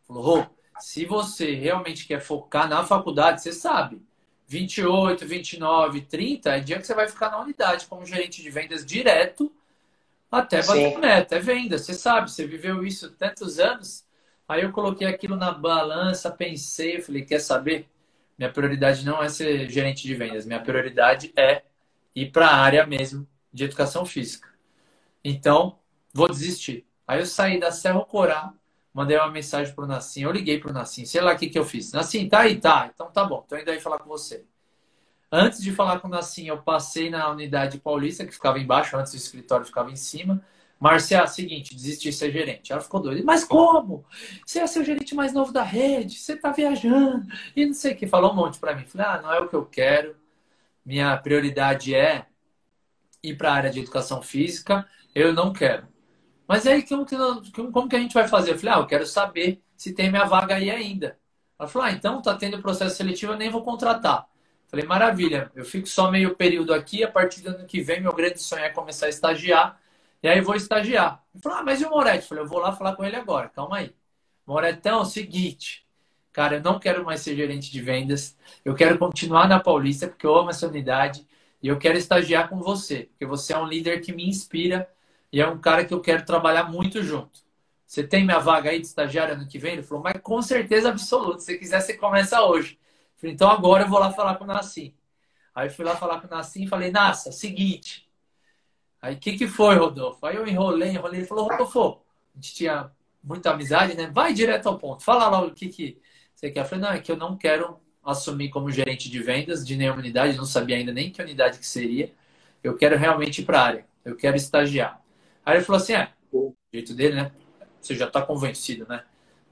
[0.07, 0.45] Falou, Rô,
[0.79, 4.01] se você realmente quer focar na faculdade, você sabe,
[4.47, 8.83] 28, 29, 30 é dia que você vai ficar na unidade como gerente de vendas
[8.83, 9.54] direto
[10.35, 11.35] até bater meta.
[11.35, 14.05] É venda, você sabe, você viveu isso tantos anos.
[14.47, 17.87] Aí eu coloquei aquilo na balança, pensei, falei, quer saber?
[18.37, 21.63] Minha prioridade não é ser gerente de vendas, minha prioridade é
[22.13, 24.49] ir para a área mesmo de educação física.
[25.23, 25.79] Então,
[26.13, 26.85] vou desistir.
[27.07, 28.53] Aí eu saí da Serra Corá,
[28.93, 31.65] mandei uma mensagem pro Nassim, eu liguei pro Nassim, sei lá o que, que eu
[31.65, 31.91] fiz.
[31.91, 32.91] Nassim, tá aí, tá.
[32.93, 34.45] Então tá bom, tô indo aí falar com você.
[35.31, 39.13] Antes de falar com o Nassim, eu passei na unidade paulista, que ficava embaixo, antes
[39.13, 40.43] o escritório ficava em cima.
[40.79, 42.71] Marcia, seguinte, desisti de ser gerente.
[42.71, 43.21] Ela ficou doida.
[43.23, 44.05] Mas como?
[44.45, 47.25] Você é ser o gerente mais novo da rede, você tá viajando.
[47.55, 48.07] E não sei o que.
[48.07, 48.85] Falou um monte para mim.
[48.85, 50.15] Falei, ah, não é o que eu quero.
[50.85, 52.27] Minha prioridade é
[53.23, 54.87] ir para a área de educação física.
[55.13, 55.87] Eu não quero.
[56.47, 58.51] Mas aí, como que a gente vai fazer?
[58.51, 61.17] Eu falei, ah, eu quero saber se tem minha vaga aí ainda.
[61.57, 64.27] Ela falou, ah, então tá tendo processo seletivo, eu nem vou contratar.
[64.75, 68.11] Falei, maravilha, eu fico só meio período aqui, a partir do ano que vem, meu
[68.11, 69.79] grande sonho é começar a estagiar,
[70.21, 71.23] e aí vou estagiar.
[71.33, 72.27] Ele falou, ah, mas e o Moretti?
[72.27, 73.95] Falei, eu vou lá falar com ele agora, calma aí.
[74.45, 75.87] Moretão, é seguinte,
[76.33, 80.27] cara, eu não quero mais ser gerente de vendas, eu quero continuar na Paulista, porque
[80.27, 81.25] eu amo essa unidade,
[81.63, 84.89] e eu quero estagiar com você, porque você é um líder que me inspira,
[85.31, 87.39] e é um cara que eu quero trabalhar muito junto.
[87.87, 89.73] Você tem minha vaga aí de estagiário ano que vem?
[89.75, 91.39] Ele falou, mas com certeza absoluta.
[91.39, 92.77] Se quiser, você começa hoje.
[93.15, 94.93] Eu falei, então agora eu vou lá falar com o Nassim.
[95.53, 98.09] Aí eu fui lá falar com o Nassim e falei, Nassa, seguinte.
[99.01, 100.25] Aí o que, que foi, Rodolfo?
[100.25, 101.21] Aí eu enrolei, enrolei.
[101.21, 102.01] Ele falou, Rodolfo,
[102.33, 102.91] a gente tinha
[103.23, 104.09] muita amizade, né?
[104.13, 105.03] Vai direto ao ponto.
[105.03, 106.01] Fala lá o que, que
[106.33, 106.61] você quer.
[106.61, 109.99] Eu falei, não, é que eu não quero assumir como gerente de vendas de nenhuma
[109.99, 112.13] unidade, não sabia ainda nem que unidade que seria.
[112.63, 113.85] Eu quero realmente ir para a área.
[114.03, 115.01] Eu quero estagiar.
[115.45, 117.31] Aí ele falou assim: é, o jeito dele, né?
[117.81, 119.03] Você já está convencido, né?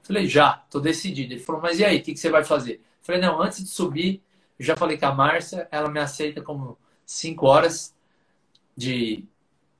[0.02, 1.32] Falei, já, tô decidido.
[1.32, 2.82] Ele falou, mas e aí, o que, que você vai fazer?
[3.04, 4.20] Falei, não, antes de subir,
[4.58, 7.94] já falei com a Márcia, ela me aceita como cinco horas
[8.76, 9.24] de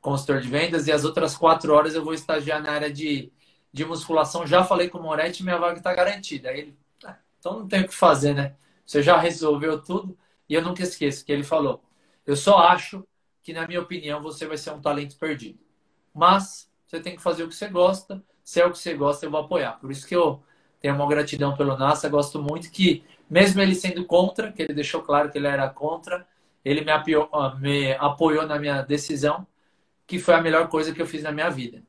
[0.00, 3.32] consultor de vendas e as outras quatro horas eu vou estagiar na área de,
[3.72, 4.46] de musculação.
[4.46, 6.50] Já falei com o Moretti, minha vaga está garantida.
[6.50, 8.54] Aí ele, ah, então não tem o que fazer, né?
[8.87, 10.16] Você já resolveu tudo.
[10.48, 11.82] E eu nunca esqueço que ele falou:
[12.26, 13.06] eu só acho
[13.42, 15.58] que, na minha opinião, você vai ser um talento perdido.
[16.14, 18.22] Mas você tem que fazer o que você gosta.
[18.42, 19.72] Se é o que você gosta, eu vou apoiar.
[19.80, 20.42] Por isso que eu
[20.80, 22.08] tenho uma gratidão pelo NASA.
[22.08, 26.26] Gosto muito que, mesmo ele sendo contra, que ele deixou claro que ele era contra,
[26.64, 29.46] ele me apoiou, ah, me apoiou na minha decisão,
[30.06, 31.82] que foi a melhor coisa que eu fiz na minha vida.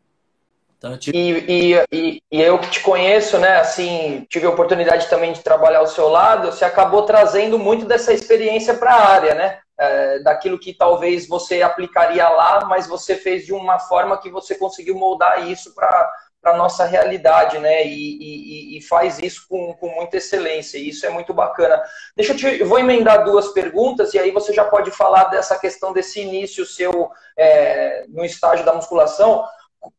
[0.78, 1.18] Então, tive...
[1.18, 3.58] e, e, e, eu que te conheço, né?
[3.58, 6.52] Assim, tive a oportunidade também de trabalhar ao seu lado.
[6.52, 9.60] Você acabou trazendo muito dessa experiência para a área, né?
[9.78, 14.56] é, daquilo que talvez você aplicaria lá, mas você fez de uma forma que você
[14.56, 16.12] conseguiu moldar isso para
[16.52, 17.86] a nossa realidade, né?
[17.86, 21.82] E, e, e, faz isso com, com muita excelência, e isso é muito bacana.
[22.16, 22.60] Deixa eu te.
[22.60, 26.66] Eu vou emendar duas perguntas, e aí você já pode falar dessa questão desse início
[26.66, 29.44] seu é, no estágio da musculação.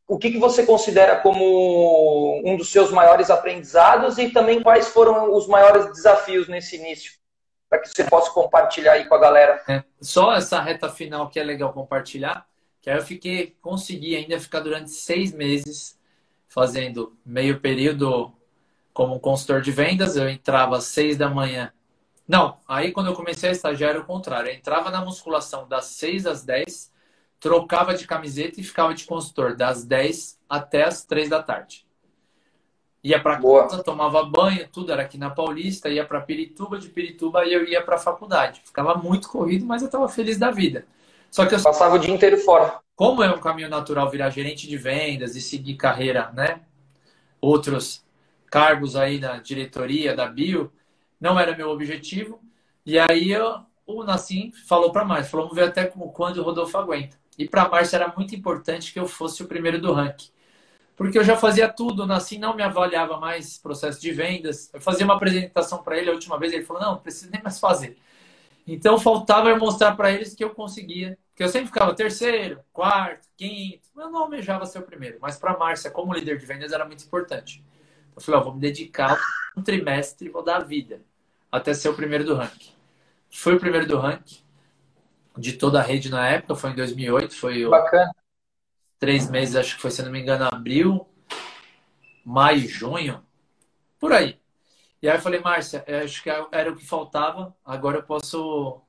[0.08, 5.32] O que, que você considera como um dos seus maiores aprendizados e também quais foram
[5.34, 7.12] os maiores desafios nesse início?
[7.68, 9.62] para que você possa compartilhar aí com a galera.
[9.68, 12.46] É, só essa reta final que é legal compartilhar,
[12.80, 15.98] que aí eu fiquei, consegui ainda ficar durante seis meses
[16.56, 18.32] fazendo meio período
[18.94, 20.16] como consultor de vendas.
[20.16, 21.70] Eu entrava às seis da manhã.
[22.26, 24.48] Não, aí quando eu comecei a estagiar era o contrário.
[24.48, 26.90] Eu entrava na musculação das seis às dez,
[27.38, 31.86] trocava de camiseta e ficava de consultor das 10 até as 3 da tarde.
[33.04, 37.44] Ia para casa, tomava banho, tudo era aqui na Paulista, ia para Pirituba, de Pirituba
[37.44, 38.62] e eu ia para a faculdade.
[38.64, 40.86] Ficava muito corrido, mas eu estava feliz da vida.
[41.36, 42.78] Só que eu passava o dia inteiro fora.
[42.94, 46.62] Como é um caminho natural virar gerente de vendas e seguir carreira, né?
[47.38, 48.02] Outros
[48.46, 50.72] cargos aí na diretoria da Bio,
[51.20, 52.40] não era meu objetivo.
[52.86, 56.78] E aí eu, o Nassim falou para Márcia, falou, vamos ver até quando o Rodolfo
[56.78, 57.18] aguenta.
[57.38, 60.30] E para Márcia era muito importante que eu fosse o primeiro do ranking
[60.96, 64.70] porque eu já fazia tudo, o Nassim não me avaliava mais processo de vendas.
[64.72, 67.42] Eu fazia uma apresentação para ele a última vez, ele falou: não, não precisa nem
[67.42, 67.98] mais fazer.
[68.66, 71.18] Então faltava eu mostrar para eles que eu conseguia.
[71.36, 73.88] Que eu sempre ficava terceiro, quarto, quinto.
[73.96, 75.18] Eu não almejava ser o primeiro.
[75.20, 77.62] Mas para a Márcia, como líder de vendas, era muito importante.
[78.16, 79.16] Eu falei: ó, vou me dedicar
[79.56, 81.02] um trimestre vou dar a vida
[81.52, 82.72] até ser o primeiro do ranking.
[83.30, 84.42] Foi o primeiro do ranking
[85.36, 87.34] de toda a rede na época, foi em 2008.
[87.36, 88.10] Foi Bacana
[88.98, 91.06] três meses, acho que foi, se não me engano, abril,
[92.24, 93.24] maio, junho,
[93.98, 94.40] por aí.
[95.02, 98.80] E aí eu falei, Márcia, acho que era o que faltava, agora eu posso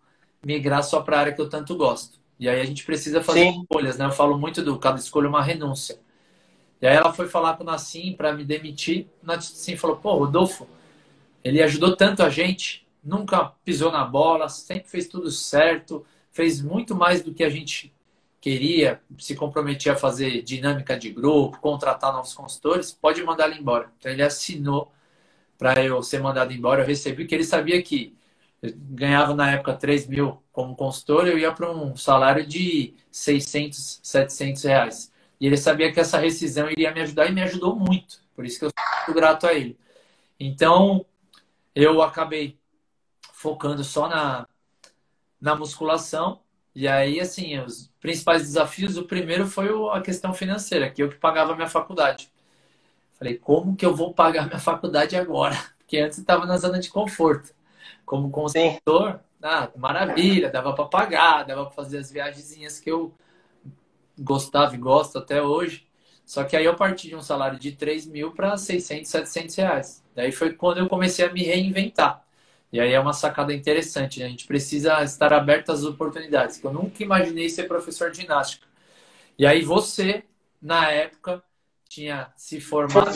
[0.43, 2.16] migrar só para a área que eu tanto gosto.
[2.39, 3.61] E aí a gente precisa fazer Sim.
[3.61, 4.05] escolhas, né?
[4.05, 5.99] Eu falo muito do cada escolha é uma renúncia.
[6.81, 9.07] E aí ela foi falar com o Nassim para me demitir.
[9.23, 10.67] O Nassim falou, pô, Rodolfo,
[11.43, 16.93] ele ajudou tanto a gente, nunca pisou na bola, sempre fez tudo certo, fez muito
[16.93, 17.93] mais do que a gente
[18.39, 23.91] queria, se comprometia a fazer dinâmica de grupo, contratar novos consultores, pode mandar ele embora.
[23.97, 24.91] Então ele assinou
[25.57, 26.83] para eu ser mandado embora.
[26.83, 28.15] Eu recebi que ele sabia que
[28.61, 33.99] eu ganhava na época 3 mil como consultor, eu ia para um salário de 600,
[34.03, 35.11] 700 reais.
[35.39, 38.21] E ele sabia que essa rescisão iria me ajudar e me ajudou muito.
[38.35, 39.77] Por isso que eu sou muito grato a ele.
[40.39, 41.05] Então,
[41.75, 42.57] eu acabei
[43.33, 44.47] focando só na,
[45.39, 46.39] na musculação
[46.79, 49.67] e aí, assim, os principais desafios, o primeiro foi
[49.97, 52.31] a questão financeira, que eu que pagava a minha faculdade.
[53.17, 55.57] Falei, como que eu vou pagar minha faculdade agora?
[55.79, 57.51] Porque antes estava na zona de conforto.
[58.07, 63.13] Como consultor, ah, maravilha, dava para pagar, dava para fazer as viagens que eu
[64.17, 65.85] gostava e gosto até hoje.
[66.25, 70.03] Só que aí eu parti de um salário de 3 mil para 600, 700 reais.
[70.15, 72.25] Daí foi quando eu comecei a me reinventar.
[72.71, 74.25] E aí é uma sacada interessante, né?
[74.25, 76.63] A gente precisa estar aberto às oportunidades.
[76.63, 78.65] Eu nunca imaginei ser professor de ginástica.
[79.37, 80.23] E aí você,
[80.61, 81.43] na época,
[81.89, 83.11] tinha se formado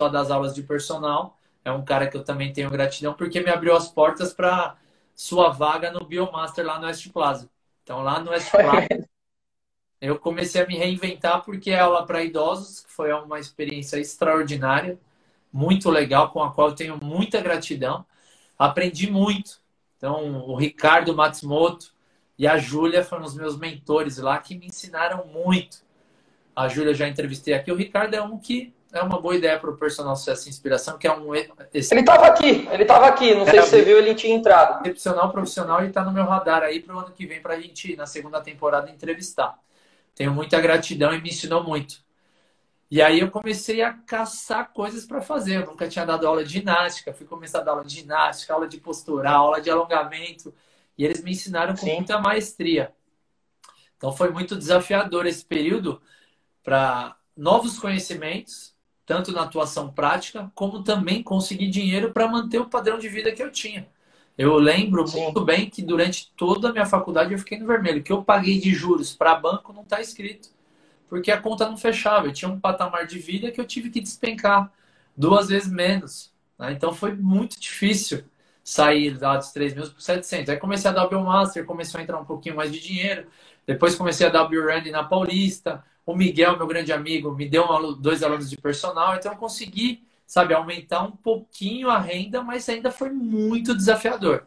[0.00, 1.36] só das aulas de personal.
[1.66, 4.76] É um cara que eu também tenho gratidão, porque me abriu as portas para
[5.14, 7.50] sua vaga no Biomaster lá no West Plaza.
[7.82, 8.86] Então, lá no West Plaza,
[10.00, 14.96] eu comecei a me reinventar, porque é aula para idosos, que foi uma experiência extraordinária,
[15.52, 18.06] muito legal, com a qual eu tenho muita gratidão
[18.58, 19.60] aprendi muito.
[19.96, 21.92] Então, o Ricardo Matsumoto
[22.38, 25.84] e a Júlia foram os meus mentores lá que me ensinaram muito.
[26.54, 27.72] A Júlia já entrevistei aqui.
[27.72, 30.96] O Ricardo é um que é uma boa ideia para o personal sucesso e inspiração,
[30.96, 31.34] que é um.
[31.72, 31.92] Esse...
[31.92, 33.34] Ele estava aqui, ele estava aqui.
[33.34, 34.80] Não é, sei se você viu, ele tinha entrado.
[34.82, 37.60] Excepcional profissional e está no meu radar aí para o ano que vem para a
[37.60, 39.58] gente, na segunda temporada, entrevistar.
[40.14, 42.04] Tenho muita gratidão e me ensinou muito.
[42.88, 45.56] E aí eu comecei a caçar coisas para fazer.
[45.56, 48.68] Eu nunca tinha dado aula de ginástica, fui começar a dar aula de ginástica, aula
[48.68, 50.54] de postura, aula de alongamento,
[50.96, 51.96] e eles me ensinaram com Sim.
[51.96, 52.92] muita maestria.
[53.96, 56.00] Então foi muito desafiador esse período
[56.62, 58.75] para novos conhecimentos,
[59.06, 63.42] tanto na atuação prática, como também conseguir dinheiro para manter o padrão de vida que
[63.42, 63.88] eu tinha.
[64.36, 65.22] Eu lembro Sim.
[65.22, 68.00] muito bem que durante toda a minha faculdade eu fiquei no vermelho.
[68.00, 70.50] O que eu paguei de juros para banco não está escrito
[71.08, 72.26] porque a conta não fechava.
[72.26, 74.70] Eu tinha um patamar de vida que eu tive que despencar
[75.16, 76.32] duas vezes menos.
[76.58, 76.72] Né?
[76.72, 78.24] Então foi muito difícil
[78.62, 80.50] sair lá dos 3 mil para 700.
[80.50, 83.26] Aí comecei a dar o Biomaster, começou a entrar um pouquinho mais de dinheiro.
[83.66, 85.84] Depois comecei a dar o Biorun na Paulista.
[86.06, 87.66] O Miguel, meu grande amigo, me deu
[87.96, 89.16] dois alunos de personal.
[89.16, 94.46] Então eu consegui, sabe, aumentar um pouquinho a renda, mas ainda foi muito desafiador.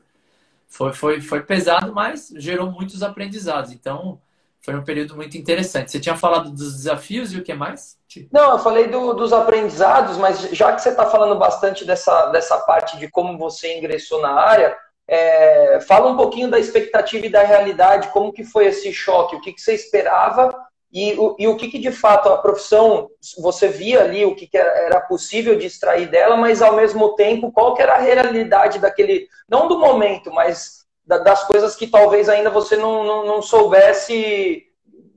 [0.70, 3.74] Foi, foi, foi pesado, mas gerou muitos aprendizados.
[3.74, 4.22] Então,
[4.62, 5.92] foi um período muito interessante.
[5.92, 7.98] Você tinha falado dos desafios e o que mais?
[8.32, 12.58] Não, eu falei do, dos aprendizados, mas já que você está falando bastante dessa, dessa
[12.60, 17.42] parte de como você ingressou na área, é, fala um pouquinho da expectativa e da
[17.42, 20.54] realidade, como que foi esse choque, o que, que você esperava
[20.92, 24.48] e, o, e o que, que de fato a profissão, você via ali o que,
[24.48, 28.80] que era possível de extrair dela, mas ao mesmo tempo, qual que era a realidade
[28.80, 34.64] daquele, não do momento, mas das coisas que talvez ainda você não, não, não soubesse,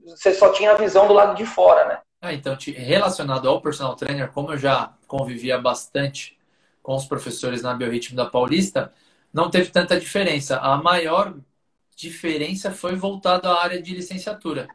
[0.05, 1.99] você só tinha a visão do lado de fora, né?
[2.21, 6.37] Ah, então, relacionado ao personal trainer, como eu já convivia bastante
[6.81, 8.93] com os professores na Biorritmo da Paulista,
[9.33, 10.57] não teve tanta diferença.
[10.57, 11.35] A maior
[11.95, 14.67] diferença foi voltado à área de licenciatura.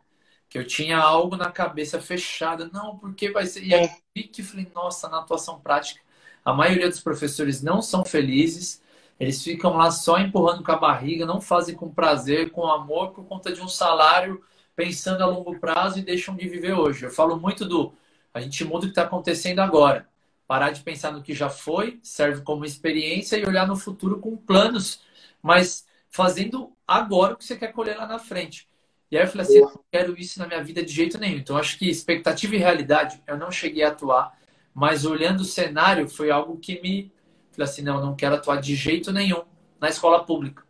[0.49, 2.71] Que eu tinha algo na cabeça fechada.
[2.73, 3.65] Não, porque vai ser.
[3.65, 6.01] E aí vi que falei, nossa, na atuação prática,
[6.45, 8.83] a maioria dos professores não são felizes.
[9.21, 13.25] Eles ficam lá só empurrando com a barriga, não fazem com prazer, com amor, por
[13.25, 14.45] conta de um salário,
[14.77, 17.05] pensando a longo prazo e deixam de viver hoje.
[17.05, 17.93] Eu falo muito do
[18.33, 20.09] a gente muda o que está acontecendo agora.
[20.47, 24.37] Parar de pensar no que já foi, serve como experiência e olhar no futuro com
[24.37, 25.03] planos,
[25.43, 28.69] mas fazendo agora o que você quer colher lá na frente.
[29.11, 31.39] E aí eu falei assim, eu não quero isso na minha vida de jeito nenhum.
[31.39, 34.37] Então acho que expectativa e realidade, eu não cheguei a atuar,
[34.75, 37.13] mas olhando o cenário foi algo que me
[37.53, 39.43] falei assim, não, eu não quero atuar de jeito nenhum
[39.81, 40.63] na escola pública.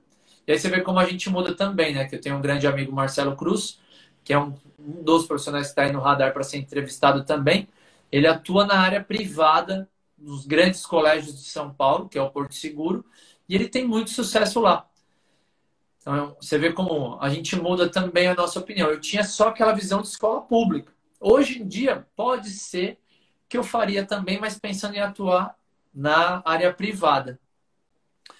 [0.46, 2.06] E aí você vê como a gente muda também, né?
[2.06, 3.78] Que eu tenho um grande amigo Marcelo Cruz,
[4.24, 7.68] que é um, um dos profissionais que está aí no radar para ser entrevistado também.
[8.10, 12.54] Ele atua na área privada nos grandes colégios de São Paulo, que é o Porto
[12.54, 13.04] Seguro,
[13.46, 14.87] e ele tem muito sucesso lá.
[16.08, 18.88] Então, você vê como a gente muda também a nossa opinião.
[18.88, 20.90] Eu tinha só aquela visão de escola pública.
[21.20, 22.96] Hoje em dia, pode ser
[23.46, 25.54] que eu faria também, mas pensando em atuar
[25.94, 27.38] na área privada.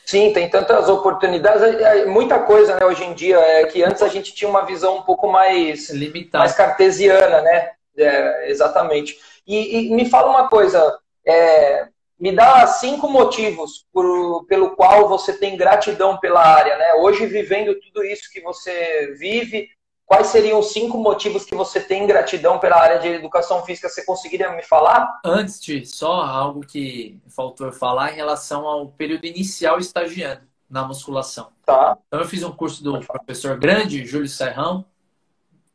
[0.07, 4.01] Sim, tem tantas oportunidades, é, é, muita coisa, né, hoje em dia, é que antes
[4.01, 6.39] a gente tinha uma visão um pouco mais, Limitada.
[6.39, 7.73] mais cartesiana, né?
[7.99, 9.19] É, exatamente.
[9.47, 15.33] E, e, me fala uma coisa, é, me dá cinco motivos por, pelo qual você
[15.33, 16.95] tem gratidão pela área, né?
[16.95, 19.69] Hoje, vivendo tudo isso que você vive,
[20.05, 23.89] quais seriam os cinco motivos que você tem gratidão pela área de educação física?
[23.89, 25.21] Você conseguiria me falar?
[25.25, 30.83] Antes de só algo que faltou eu falar em relação ao período inicial estagiando na
[30.83, 31.51] musculação.
[31.65, 31.97] Tá.
[32.09, 34.85] Então, eu fiz um curso do professor grande, Júlio Serrão,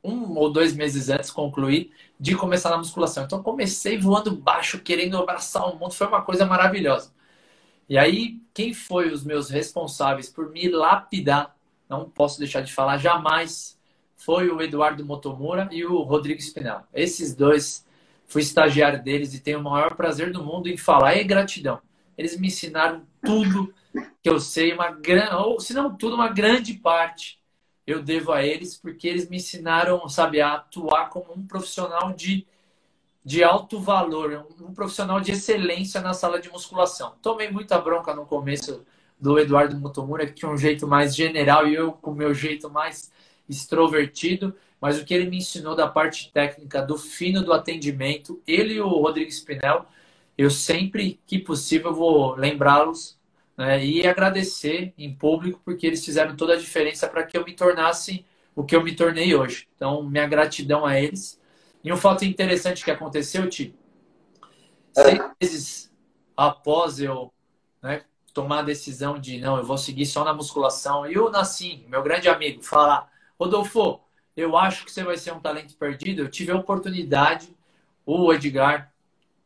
[0.03, 3.23] um ou dois meses antes concluí de começar na musculação.
[3.23, 7.11] Então comecei voando baixo, querendo abraçar o mundo, foi uma coisa maravilhosa.
[7.89, 11.55] E aí, quem foi os meus responsáveis por me lapidar?
[11.89, 13.77] Não posso deixar de falar jamais.
[14.15, 16.83] Foi o Eduardo Motomura e o Rodrigo Spinel.
[16.93, 17.85] Esses dois,
[18.25, 21.81] fui estagiário deles e tenho o maior prazer do mundo em falar e gratidão.
[22.17, 23.73] Eles me ensinaram tudo
[24.21, 27.42] que eu sei, uma grande, ou se não tudo, uma grande parte
[27.85, 32.45] eu devo a eles, porque eles me ensinaram, sabe, a atuar como um profissional de,
[33.23, 37.15] de alto valor, um profissional de excelência na sala de musculação.
[37.21, 38.85] Tomei muita bronca no começo
[39.19, 42.69] do Eduardo Mutomura, que tinha um jeito mais general e eu com o meu jeito
[42.69, 43.11] mais
[43.47, 48.75] extrovertido, mas o que ele me ensinou da parte técnica, do fino do atendimento, ele
[48.75, 49.85] e o Rodrigo Spinel,
[50.37, 53.17] eu sempre que possível vou lembrá-los
[53.57, 57.53] né, e agradecer em público, porque eles fizeram toda a diferença para que eu me
[57.53, 59.67] tornasse o que eu me tornei hoje.
[59.75, 61.41] Então, minha gratidão a eles.
[61.83, 63.75] E um fato interessante que aconteceu, Ti,
[64.93, 65.91] seis meses
[66.35, 67.31] após eu
[67.81, 71.85] né, tomar a decisão de não, eu vou seguir só na musculação, e o Nassim,
[71.87, 73.99] meu grande amigo, falar: Rodolfo,
[74.35, 76.21] eu acho que você vai ser um talento perdido.
[76.21, 77.55] Eu tive a oportunidade,
[78.05, 78.92] o Edgar,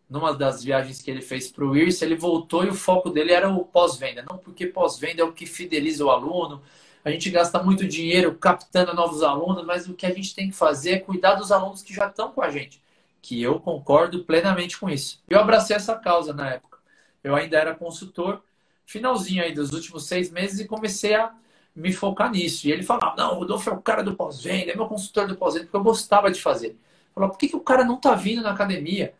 [0.09, 3.33] numa das viagens que ele fez para o IRSA, ele voltou e o foco dele
[3.33, 4.23] era o pós-venda.
[4.29, 6.61] Não porque pós-venda é o que fideliza o aluno.
[7.03, 10.55] A gente gasta muito dinheiro captando novos alunos, mas o que a gente tem que
[10.55, 12.81] fazer é cuidar dos alunos que já estão com a gente.
[13.21, 15.21] Que eu concordo plenamente com isso.
[15.29, 16.77] Eu abracei essa causa na época.
[17.23, 18.41] Eu ainda era consultor,
[18.85, 21.33] finalzinho aí dos últimos seis meses, e comecei a
[21.75, 22.67] me focar nisso.
[22.67, 25.35] E ele falava: Não, o Rodolfo é o cara do pós-venda, é meu consultor do
[25.35, 26.77] pós-venda, porque eu gostava de fazer.
[27.13, 29.13] Falou: Por que, que o cara não está vindo na academia?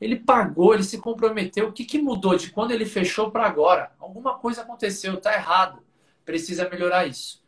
[0.00, 1.68] Ele pagou, ele se comprometeu.
[1.68, 3.92] O que, que mudou de quando ele fechou para agora?
[3.98, 5.82] Alguma coisa aconteceu, está errado.
[6.24, 7.42] Precisa melhorar isso.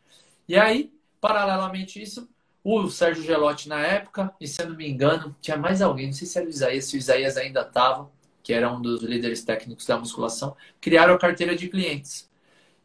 [0.47, 2.29] E aí, paralelamente isso,
[2.63, 6.13] o Sérgio Gelotti na época, e se eu não me engano, tinha mais alguém, não
[6.13, 8.09] sei se era o Isaías, se o Isaías ainda estava,
[8.41, 12.29] que era um dos líderes técnicos da musculação, criaram a carteira de clientes.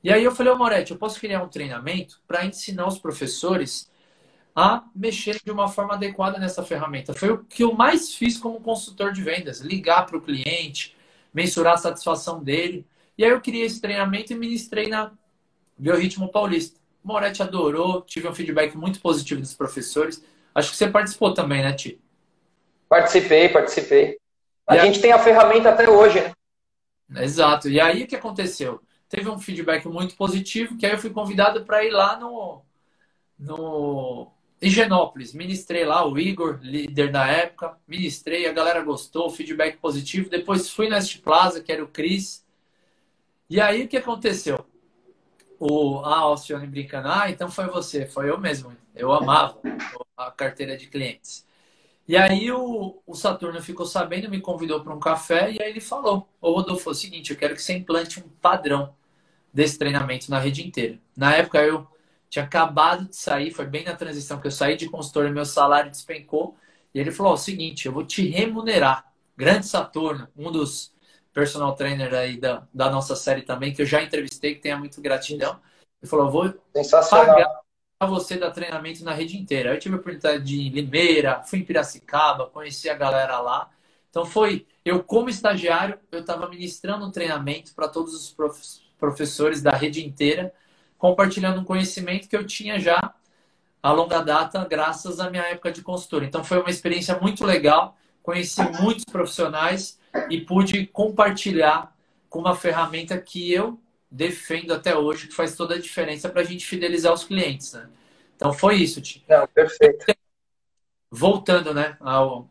[0.03, 3.88] E aí eu falei, ô Moretti, eu posso criar um treinamento para ensinar os professores
[4.59, 7.15] a mexer de uma forma adequada nessa ferramenta.
[7.15, 10.97] Foi o que eu mais fiz como consultor de vendas, ligar para o cliente,
[11.33, 12.85] mensurar a satisfação dele.
[13.17, 15.13] E aí eu criei esse treinamento e ministrei na
[15.79, 16.77] Biorritmo Paulista.
[17.05, 20.25] O Moretti adorou, tive um feedback muito positivo dos professores.
[20.53, 22.01] Acho que você participou também, né, Ti?
[22.89, 24.19] Participei, participei.
[24.67, 26.19] A e gente tem a ferramenta até hoje,
[27.09, 27.23] né?
[27.23, 27.69] Exato.
[27.69, 28.83] E aí o que aconteceu?
[29.09, 32.61] Teve um feedback muito positivo, que aí eu fui convidado para ir lá no,
[33.39, 40.29] no Higienópolis, ministrei lá, o Igor, líder da época, ministrei, a galera gostou, feedback positivo.
[40.29, 42.45] Depois fui na Est Plaza, que era o Cris.
[43.49, 44.67] E aí o que aconteceu?
[45.61, 48.77] O a Alcione brincando, ah, então foi você, foi eu mesmo.
[48.95, 49.61] Eu amava
[50.17, 51.47] a carteira de clientes.
[52.07, 55.81] E aí o, o Saturno ficou sabendo, me convidou para um café e aí ele
[55.81, 58.95] falou: Ô Rodolfo, é o seguinte, eu quero que você implante um padrão
[59.53, 60.99] desse treinamento na rede inteira.
[61.17, 61.87] Na época eu
[62.29, 65.45] tinha acabado de sair, foi bem na transição que eu saí de consultor e meu
[65.45, 66.57] salário despencou.
[66.95, 69.13] E ele falou: o seguinte, eu vou te remunerar.
[69.37, 70.93] Grande Saturno, um dos
[71.33, 75.01] personal trainer aí da, da nossa série também, que eu já entrevistei, que tenha muito
[75.01, 75.61] gratidão.
[76.03, 76.55] Ele falou: eu vou
[77.09, 77.61] pagar
[78.01, 79.75] a você dar treinamento na rede inteira.
[79.75, 83.71] Eu tive a oportunidade de ir em Limeira, fui em Piracicaba, conheci a galera lá.
[84.11, 88.37] Então foi, eu como estagiário, eu estava ministrando um treinamento para todos os
[88.99, 90.53] professores da rede inteira,
[90.99, 93.15] compartilhando um conhecimento que eu tinha já
[93.81, 96.25] a longa data, graças à minha época de consultor.
[96.25, 101.97] Então foi uma experiência muito legal, conheci muitos profissionais e pude compartilhar
[102.29, 103.81] com uma ferramenta que eu
[104.11, 107.73] defendo até hoje, que faz toda a diferença para a gente fidelizar os clientes.
[107.73, 107.89] Né?
[108.35, 109.25] Então foi isso, Ti.
[109.29, 110.07] Não, perfeito.
[111.11, 112.51] Voltando, né, ao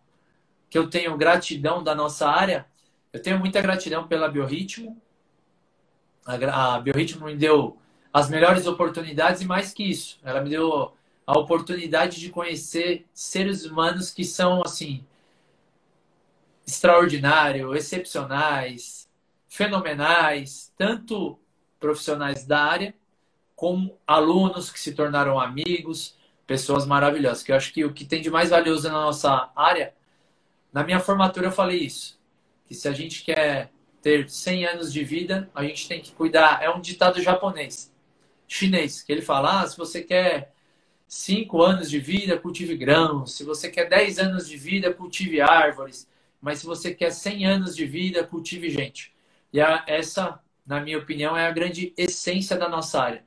[0.69, 2.65] que eu tenho gratidão da nossa área,
[3.11, 4.99] eu tenho muita gratidão pela Biorritmo.
[6.25, 7.77] A, a Biorritmo me deu
[8.13, 10.93] as melhores oportunidades e mais que isso, ela me deu
[11.25, 15.03] a oportunidade de conhecer seres humanos que são assim
[16.65, 19.09] extraordinários, excepcionais,
[19.47, 21.39] fenomenais, tanto
[21.79, 22.93] profissionais da área
[23.55, 27.41] como alunos que se tornaram amigos, pessoas maravilhosas.
[27.41, 29.93] Que eu acho que o que tem de mais valioso na nossa área,
[30.71, 32.19] na minha formatura eu falei isso,
[32.67, 36.61] que se a gente quer ter 100 anos de vida, a gente tem que cuidar.
[36.61, 37.91] É um ditado japonês,
[38.47, 40.53] chinês, que ele fala: ah, se você quer
[41.07, 43.33] 5 anos de vida, cultive grãos.
[43.33, 46.07] Se você quer 10 anos de vida, cultive árvores.
[46.41, 49.13] Mas se você quer 100 anos de vida, cultive gente.
[49.51, 53.23] E a, essa, na minha opinião, é a grande essência da nossa área.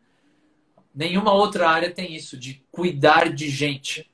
[0.94, 4.10] Nenhuma outra área tem isso, de cuidar de gente.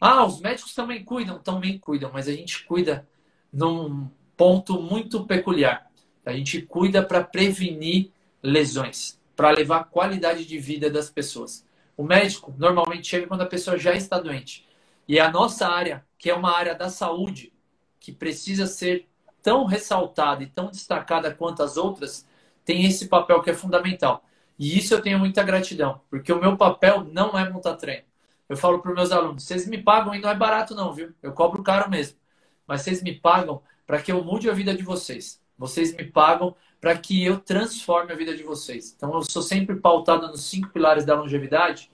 [0.00, 3.06] Ah, os médicos também cuidam, também cuidam, mas a gente cuida
[3.52, 5.90] num ponto muito peculiar.
[6.26, 8.10] A gente cuida para prevenir
[8.42, 11.66] lesões, para levar qualidade de vida das pessoas.
[11.96, 14.66] O médico normalmente chega quando a pessoa já está doente.
[15.06, 17.52] E a nossa área, que é uma área da saúde,
[18.00, 19.08] que precisa ser
[19.42, 22.26] tão ressaltada e tão destacada quanto as outras,
[22.64, 24.24] tem esse papel que é fundamental.
[24.58, 28.04] E isso eu tenho muita gratidão, porque o meu papel não é montar treino.
[28.48, 31.12] Eu falo para os meus alunos: vocês me pagam e não é barato, não, viu?
[31.22, 32.18] Eu cobro caro mesmo.
[32.66, 35.42] Mas vocês me pagam para que eu mude a vida de vocês.
[35.58, 38.92] Vocês me pagam para que eu transforme a vida de vocês.
[38.94, 41.90] Então, eu sou sempre pautado nos cinco pilares da longevidade,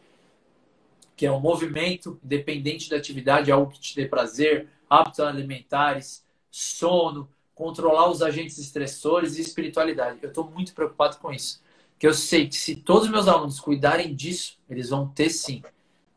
[1.15, 7.31] que é o movimento, independente da atividade, algo que te dê prazer, hábitos alimentares, sono,
[7.55, 10.19] controlar os agentes estressores e espiritualidade.
[10.23, 11.63] Eu estou muito preocupado com isso.
[11.97, 15.63] Que eu sei que se todos os meus alunos cuidarem disso, eles vão ter sim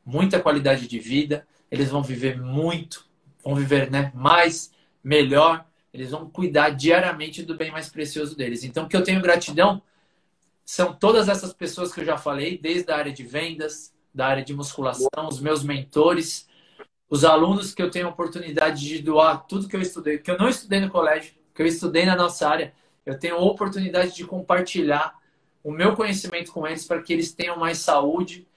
[0.04, 3.06] muita qualidade de vida, eles vão viver muito,
[3.44, 5.64] vão viver né, mais, melhor
[5.94, 8.64] eles vão cuidar diariamente do bem mais precioso deles.
[8.64, 9.82] Então, que eu tenho gratidão
[10.66, 14.44] são todas essas pessoas que eu já falei, desde a área de vendas, da área
[14.44, 16.48] de musculação, os meus mentores,
[17.10, 20.38] os alunos que eu tenho a oportunidade de doar tudo que eu estudei, que eu
[20.38, 22.74] não estudei no colégio, que eu estudei na nossa área,
[23.06, 25.14] eu tenho a oportunidade de compartilhar
[25.64, 28.48] o meu conhecimento com eles para que eles tenham mais saúde.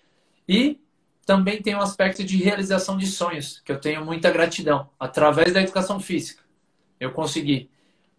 [0.48, 0.80] E
[1.26, 5.60] também tem um aspecto de realização de sonhos, que eu tenho muita gratidão através da
[5.60, 6.45] educação física
[6.98, 7.70] eu consegui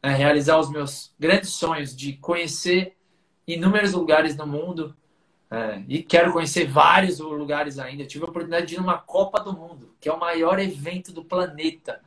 [0.01, 2.95] né, realizar os meus grandes sonhos de conhecer
[3.47, 4.95] inúmeros lugares no mundo
[5.49, 8.03] é, e quero conhecer vários lugares ainda.
[8.03, 11.13] Eu tive a oportunidade de ir numa Copa do Mundo, que é o maior evento
[11.13, 12.01] do planeta,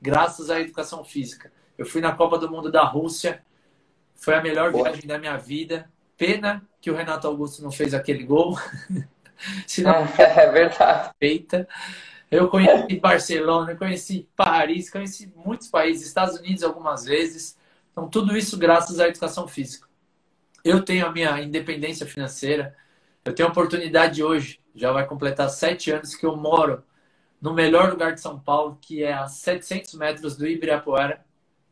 [0.00, 1.52] graças à educação física.
[1.76, 3.42] Eu fui na Copa do Mundo da Rússia,
[4.14, 4.84] foi a melhor Boa.
[4.84, 5.90] viagem da minha vida.
[6.16, 8.56] Pena que o Renato Augusto não fez aquele gol.
[9.66, 11.10] Senão, é, é verdade.
[11.18, 11.68] Feita.
[12.30, 17.56] Eu conheci Barcelona, conheci Paris, conheci muitos países, Estados Unidos algumas vezes.
[17.92, 19.86] Então, tudo isso graças à educação física.
[20.64, 22.74] Eu tenho a minha independência financeira.
[23.24, 26.82] Eu tenho a oportunidade hoje, já vai completar sete anos que eu moro
[27.40, 31.24] no melhor lugar de São Paulo, que é a 700 metros do Ibirapuera,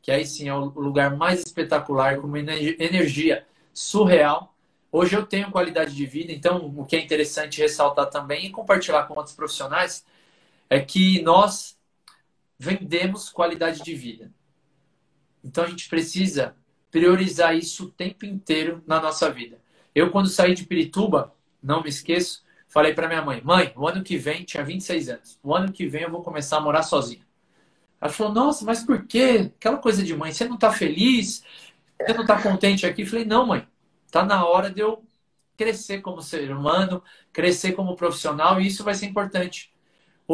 [0.02, 4.54] que aí sim é o lugar mais espetacular, com uma energia surreal.
[4.90, 9.04] Hoje eu tenho qualidade de vida, então o que é interessante ressaltar também e compartilhar
[9.04, 10.04] com outros profissionais
[10.72, 11.78] é que nós
[12.58, 14.32] vendemos qualidade de vida.
[15.44, 16.56] Então a gente precisa
[16.90, 19.60] priorizar isso o tempo inteiro na nossa vida.
[19.94, 24.02] Eu, quando saí de Pirituba, não me esqueço, falei para minha mãe: Mãe, o ano
[24.02, 27.26] que vem, tinha 26 anos, o ano que vem eu vou começar a morar sozinha.
[28.00, 29.52] Ela falou: Nossa, mas por quê?
[29.54, 31.44] Aquela coisa de mãe, você não está feliz?
[32.00, 33.02] Você não está contente aqui?
[33.02, 33.68] Eu falei: Não, mãe,
[34.10, 35.04] tá na hora de eu
[35.54, 39.71] crescer como ser humano, crescer como profissional e isso vai ser importante.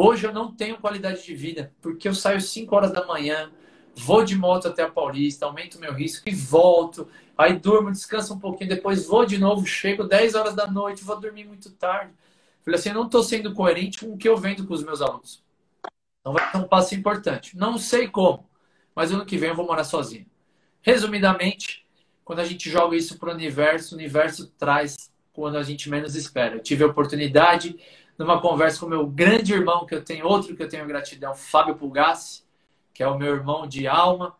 [0.01, 3.51] Hoje eu não tenho qualidade de vida, porque eu saio 5 horas da manhã,
[3.93, 7.09] vou de moto até a Paulista, aumento meu risco e volto.
[7.37, 11.19] Aí durmo, descanso um pouquinho, depois vou de novo, chego 10 horas da noite, vou
[11.19, 12.13] dormir muito tarde.
[12.63, 15.43] Falei assim, não estou sendo coerente com o que eu vendo com os meus alunos.
[16.21, 17.57] Então vai ser um passo importante.
[17.57, 18.49] Não sei como,
[18.95, 20.25] mas ano que vem eu vou morar sozinho.
[20.81, 21.85] Resumidamente,
[22.23, 26.15] quando a gente joga isso para o universo, o universo traz quando a gente menos
[26.15, 26.55] espera.
[26.55, 27.77] Eu tive a oportunidade,
[28.19, 31.75] numa conversa com meu grande irmão, que eu tenho outro que eu tenho gratidão, Fábio
[31.75, 32.43] Pulgassi,
[32.93, 34.35] que é o meu irmão de alma.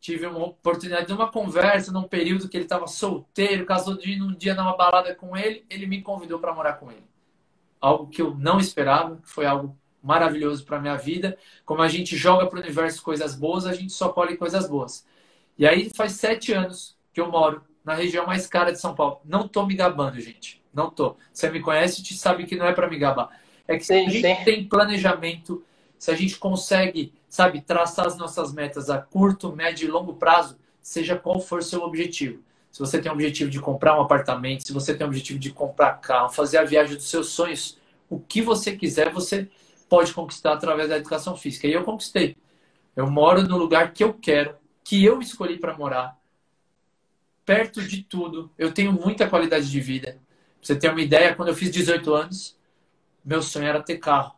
[0.00, 4.34] Tive uma oportunidade de uma conversa num período que ele estava solteiro, casou de um
[4.34, 7.04] dia numa balada com ele, ele me convidou para morar com ele.
[7.78, 11.36] Algo que eu não esperava, foi algo maravilhoso para minha vida.
[11.66, 15.06] Como a gente joga para o universo coisas boas, a gente só colhe coisas boas.
[15.58, 19.20] E aí faz sete anos que eu moro na região mais cara de São Paulo.
[19.26, 20.61] Não tô me gabando, gente.
[20.72, 21.16] Não tô.
[21.32, 23.28] Você me conhece e sabe que não é para me gabar.
[23.66, 24.44] É que sim, se a gente sim.
[24.44, 25.64] tem planejamento,
[25.98, 30.58] se a gente consegue, sabe, traçar as nossas metas a curto, médio e longo prazo,
[30.80, 32.42] seja qual for seu objetivo.
[32.70, 35.50] Se você tem o objetivo de comprar um apartamento, se você tem o objetivo de
[35.50, 39.48] comprar carro, fazer a viagem dos seus sonhos, o que você quiser, você
[39.88, 41.66] pode conquistar através da educação física.
[41.66, 42.34] E eu conquistei.
[42.96, 46.18] Eu moro no lugar que eu quero, que eu escolhi para morar,
[47.44, 48.50] perto de tudo.
[48.58, 50.18] Eu tenho muita qualidade de vida.
[50.62, 52.56] Você ter uma ideia, quando eu fiz 18 anos,
[53.24, 54.34] meu sonho era ter carro.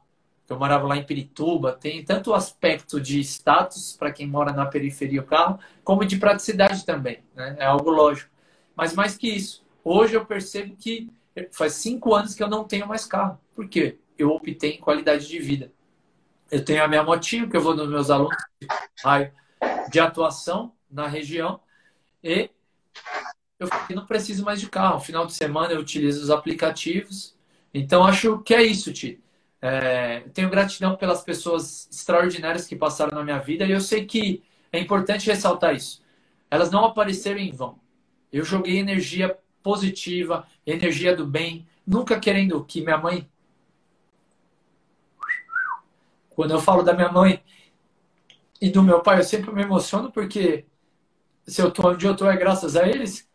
[0.49, 4.67] Eu morava lá em Pirituba, tem tanto o aspecto de status para quem mora na
[4.67, 7.23] periferia o carro, como de praticidade também.
[7.35, 7.57] Né?
[7.59, 8.31] É algo lógico.
[8.75, 11.11] Mas mais que isso, hoje eu percebo que
[11.53, 13.39] faz cinco anos que eu não tenho mais carro.
[13.55, 13.99] Por quê?
[14.19, 15.73] Eu optei em qualidade de vida.
[16.51, 18.37] Eu tenho a minha motinho, que eu vou nos meus alunos
[19.91, 21.61] de atuação na região
[22.23, 22.51] e
[23.59, 25.01] eu não preciso mais de carro.
[25.01, 27.35] Final de semana eu utilizo os aplicativos.
[27.73, 29.21] Então acho que é isso, Ti.
[29.61, 34.43] É, tenho gratidão pelas pessoas extraordinárias que passaram na minha vida e eu sei que
[34.73, 36.03] é importante ressaltar isso.
[36.51, 37.79] Elas não apareceram em vão.
[38.33, 43.29] Eu joguei energia positiva, energia do bem, nunca querendo que minha mãe.
[46.31, 47.43] Quando eu falo da minha mãe,
[48.65, 50.65] e do meu pai, eu sempre me emociono porque
[51.47, 53.29] se eu tô onde eu tô é graças a eles.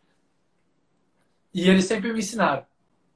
[1.52, 2.64] E eles sempre me ensinaram: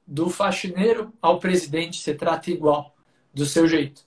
[0.05, 2.95] do faxineiro ao presidente, você trata igual,
[3.33, 4.05] do seu jeito.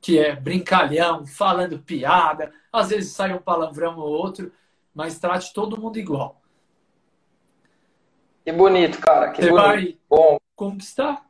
[0.00, 4.52] Que é brincalhão, falando piada, às vezes sai um palavrão ou outro,
[4.94, 6.40] mas trate todo mundo igual.
[8.44, 9.32] Que bonito, cara.
[9.32, 9.66] Que você bonito.
[9.66, 10.38] vai Bom.
[10.54, 11.26] conquistar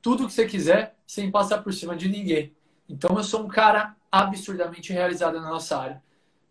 [0.00, 2.54] tudo que você quiser sem passar por cima de ninguém.
[2.88, 6.02] Então eu sou um cara absurdamente realizado na nossa área.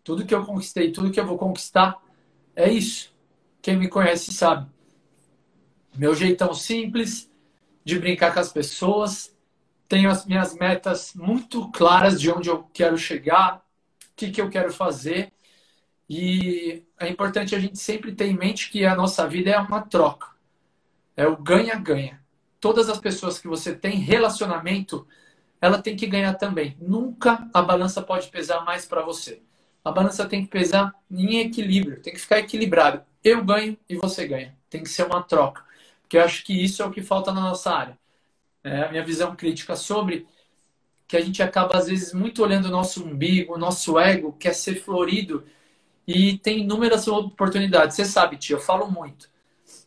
[0.04, 2.00] Tudo que eu conquistei, tudo que eu vou conquistar
[2.58, 3.14] é isso.
[3.62, 4.68] Quem me conhece sabe.
[5.96, 7.30] Meu jeitão simples
[7.84, 9.34] de brincar com as pessoas.
[9.88, 14.50] Tenho as minhas metas muito claras de onde eu quero chegar, o que, que eu
[14.50, 15.32] quero fazer.
[16.10, 19.82] E é importante a gente sempre ter em mente que a nossa vida é uma
[19.82, 20.28] troca.
[21.16, 22.20] É o ganha-ganha.
[22.60, 25.06] Todas as pessoas que você tem relacionamento
[25.60, 26.76] ela tem que ganhar também.
[26.80, 29.42] Nunca a balança pode pesar mais para você.
[29.88, 33.02] A balança tem que pesar em equilíbrio, tem que ficar equilibrado.
[33.24, 34.54] Eu ganho e você ganha.
[34.68, 35.64] Tem que ser uma troca.
[36.02, 37.98] Porque eu acho que isso é o que falta na nossa área.
[38.62, 40.26] É a minha visão crítica sobre
[41.06, 44.52] que a gente acaba, às vezes, muito olhando o nosso umbigo, o nosso ego, quer
[44.52, 45.42] ser florido
[46.06, 47.96] e tem inúmeras oportunidades.
[47.96, 49.30] Você sabe, tia, eu falo muito.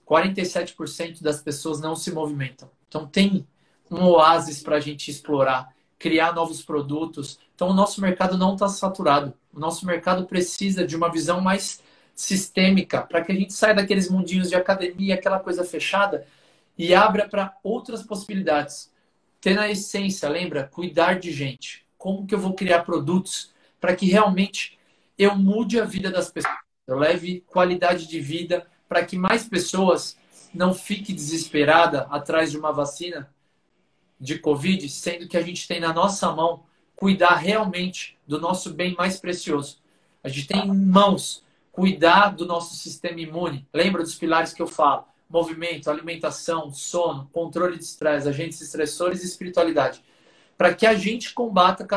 [0.10, 2.72] 47% das pessoas não se movimentam.
[2.88, 3.48] Então, tem
[3.90, 5.72] um oásis para a gente explorar,
[6.02, 7.40] criar novos produtos.
[7.54, 9.34] Então, o nosso mercado não está saturado.
[9.54, 11.82] O nosso mercado precisa de uma visão mais
[12.16, 16.26] sistêmica para que a gente saia daqueles mundinhos de academia, aquela coisa fechada
[16.78, 18.92] e abra para outras possibilidades.
[19.40, 20.68] Ter na essência, lembra?
[20.68, 21.86] Cuidar de gente.
[21.98, 24.80] Como que eu vou criar produtos para que realmente
[25.18, 26.58] eu mude a vida das pessoas?
[26.88, 30.18] Eu leve qualidade de vida para que mais pessoas
[30.54, 33.30] não fiquem desesperadas atrás de uma vacina
[34.22, 36.64] de Covid, sendo que a gente tem na nossa mão
[36.96, 39.80] cuidar realmente do nosso bem mais precioso.
[40.24, 43.68] A gente tem em mãos cuidar do nosso sistema imune.
[43.74, 45.06] Lembra dos pilares que eu falo?
[45.28, 50.04] Movimento, alimentação, sono, controle de estresse, agentes estressores e espiritualidade.
[50.56, 51.88] Para que a gente combata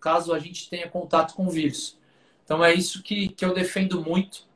[0.00, 1.96] caso, a gente tenha contato com o vírus.
[2.44, 4.48] Então é isso que, que eu defendo muito.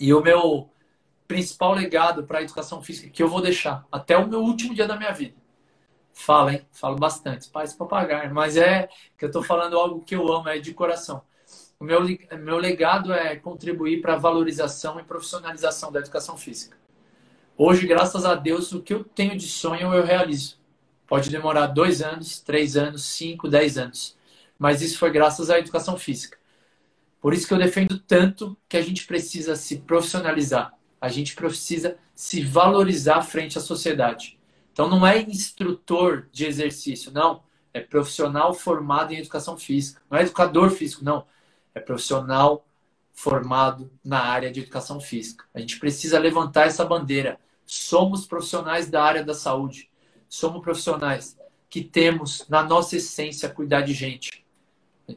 [0.00, 0.68] E o meu
[1.28, 4.88] principal legado para a educação física que eu vou deixar até o meu último dia
[4.88, 5.45] da minha vida
[6.18, 6.66] Fala, hein?
[6.72, 7.50] Falo bastante.
[7.50, 8.34] Paz papagaio.
[8.34, 8.88] Mas é
[9.18, 11.22] que eu estou falando algo que eu amo, é de coração.
[11.78, 12.00] O meu,
[12.40, 16.76] meu legado é contribuir para a valorização e profissionalização da educação física.
[17.56, 20.58] Hoje, graças a Deus, o que eu tenho de sonho eu realizo.
[21.06, 24.16] Pode demorar dois anos, três anos, cinco, dez anos.
[24.58, 26.38] Mas isso foi graças à educação física.
[27.20, 30.72] Por isso que eu defendo tanto que a gente precisa se profissionalizar.
[30.98, 34.35] A gente precisa se valorizar frente à sociedade.
[34.76, 37.42] Então não é instrutor de exercício, não.
[37.72, 40.02] É profissional formado em educação física.
[40.10, 41.26] Não é educador físico, não.
[41.74, 42.62] É profissional
[43.10, 45.46] formado na área de educação física.
[45.54, 47.40] A gente precisa levantar essa bandeira.
[47.64, 49.90] Somos profissionais da área da saúde.
[50.28, 51.38] Somos profissionais
[51.70, 54.44] que temos na nossa essência cuidar de gente.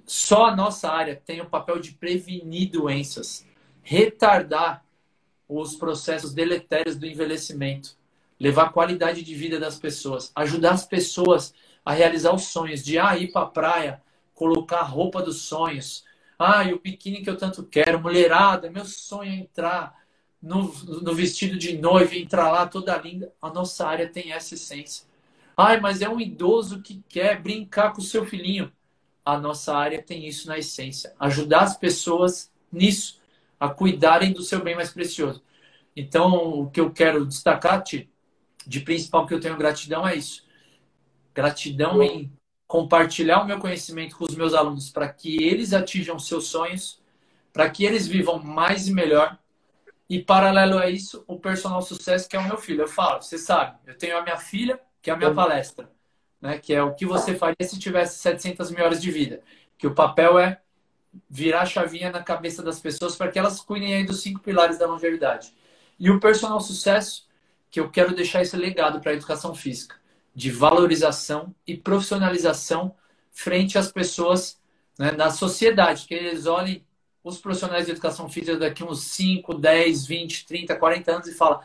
[0.05, 3.45] Só a nossa área tem o papel de prevenir doenças,
[3.82, 4.86] retardar
[5.49, 7.99] os processos deletérios do envelhecimento,
[8.40, 12.98] levar a qualidade de vida das pessoas, ajudar as pessoas a realizar os sonhos de
[12.98, 14.02] ah, ir para a praia,
[14.34, 16.06] colocar a roupa dos sonhos,
[16.38, 20.00] ah, e o biquíni que eu tanto quero, mulherada, meu sonho é entrar
[20.42, 23.34] no, no vestido de noiva, entrar lá toda linda.
[23.42, 25.06] A nossa área tem essa essência.
[25.56, 28.72] Ai, mas é um idoso que quer brincar com o seu filhinho.
[29.26, 31.14] A nossa área tem isso na essência.
[31.20, 33.20] Ajudar as pessoas nisso,
[33.60, 35.44] a cuidarem do seu bem mais precioso.
[35.94, 38.09] Então, o que eu quero destacar, Ti,
[38.70, 40.46] de principal que eu tenho gratidão é isso.
[41.34, 42.32] Gratidão em
[42.68, 47.02] compartilhar o meu conhecimento com os meus alunos para que eles atinjam seus sonhos,
[47.52, 49.40] para que eles vivam mais e melhor.
[50.08, 52.84] E paralelo a isso, o personal sucesso que é o meu filho.
[52.84, 55.90] Eu falo, você sabe, eu tenho a minha filha que é a minha palestra,
[56.40, 56.60] né?
[56.60, 59.42] que é o que você faria se tivesse 700 mil horas de vida.
[59.80, 60.62] Que o papel é
[61.28, 64.78] virar a chavinha na cabeça das pessoas para que elas cuidem aí dos cinco pilares
[64.78, 65.56] da longevidade.
[66.00, 67.29] E o personal sucesso,
[67.70, 69.96] que eu quero deixar esse legado para a educação física,
[70.34, 72.96] de valorização e profissionalização
[73.32, 74.60] frente às pessoas
[74.98, 76.84] né, na sociedade, que eles olhem
[77.24, 81.62] os profissionais de educação física daqui uns 5, 10, 20, 30, 40 anos e falam: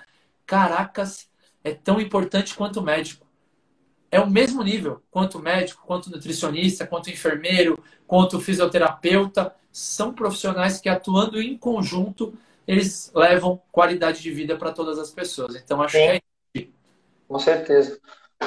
[0.47, 1.29] caracas,
[1.63, 3.27] é tão importante quanto o médico.
[4.11, 10.89] É o mesmo nível, quanto médico, quanto nutricionista, quanto enfermeiro, quanto fisioterapeuta, são profissionais que
[10.89, 12.33] atuando em conjunto,
[12.67, 15.57] eles levam qualidade de vida para todas as pessoas.
[15.57, 16.21] Então acho Sim.
[16.55, 16.67] que é
[17.29, 17.99] Com certeza.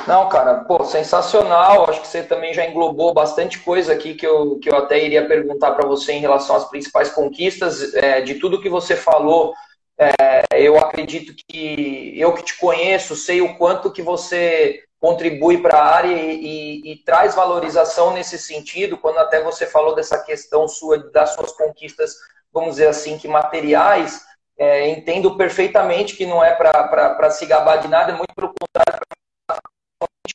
[0.06, 1.90] Não, cara, pô, sensacional.
[1.90, 5.28] Acho que você também já englobou bastante coisa aqui que eu, que eu até iria
[5.28, 7.94] perguntar para você em relação às principais conquistas.
[7.94, 9.54] É, de tudo que você falou,
[9.98, 15.78] é, eu acredito que eu que te conheço, sei o quanto que você contribui para
[15.78, 20.68] a área e, e, e, traz valorização nesse sentido, quando até você falou dessa questão
[20.68, 22.16] sua, das suas conquistas,
[22.60, 24.26] vamos dizer assim, que materiais,
[24.58, 29.00] é, entendo perfeitamente que não é para se gabar de nada, é muito pelo contrário,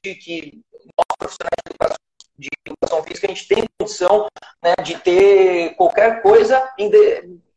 [0.03, 0.61] que
[0.97, 1.97] nós profissionais de educação,
[2.39, 4.27] de educação física, a gente tem condição
[4.62, 6.68] né, de ter qualquer coisa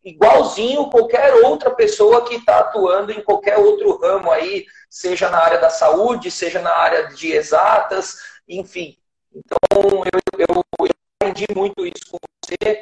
[0.03, 5.59] igualzinho qualquer outra pessoa que está atuando em qualquer outro ramo aí, seja na área
[5.59, 8.97] da saúde, seja na área de exatas, enfim.
[9.34, 10.89] Então, eu, eu, eu
[11.20, 12.82] aprendi muito isso com você.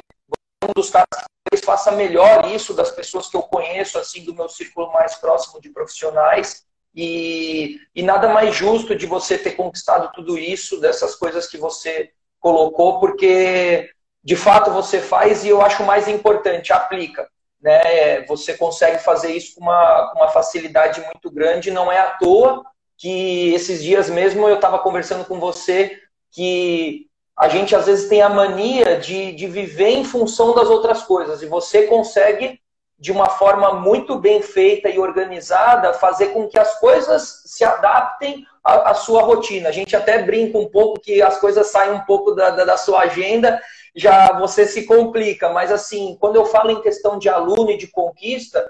[0.64, 4.34] Um dos caras que talvez faça melhor isso das pessoas que eu conheço, assim, do
[4.34, 6.64] meu círculo mais próximo de profissionais.
[6.94, 12.10] E, e nada mais justo de você ter conquistado tudo isso, dessas coisas que você
[12.38, 13.90] colocou, porque
[14.22, 17.28] de fato você faz e eu acho mais importante, aplica.
[17.60, 18.22] Né?
[18.26, 22.64] Você consegue fazer isso com uma, com uma facilidade muito grande, não é à toa
[22.96, 26.00] que esses dias mesmo eu estava conversando com você
[26.30, 31.02] que a gente às vezes tem a mania de, de viver em função das outras
[31.02, 32.60] coisas e você consegue
[32.98, 38.46] de uma forma muito bem feita e organizada fazer com que as coisas se adaptem
[38.62, 39.68] à, à sua rotina.
[39.68, 42.76] A gente até brinca um pouco que as coisas saem um pouco da, da, da
[42.76, 43.60] sua agenda
[43.94, 45.50] já você se complica.
[45.50, 48.64] Mas assim, quando eu falo em questão de aluno e de conquista,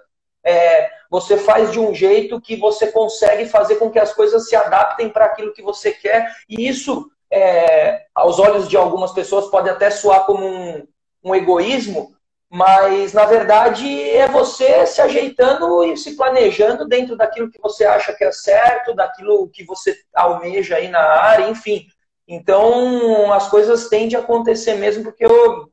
[0.44, 4.54] é, você faz de um jeito que você consegue fazer com que as coisas se
[4.54, 6.30] adaptem para aquilo que você quer.
[6.48, 10.86] E isso, é, aos olhos de algumas pessoas, pode até soar como um,
[11.22, 12.14] um egoísmo,
[12.48, 18.14] mas na verdade é você se ajeitando e se planejando dentro daquilo que você acha
[18.14, 21.86] que é certo, daquilo que você almeja aí na área, enfim.
[22.26, 25.68] Então, as coisas tendem a acontecer mesmo, porque eu,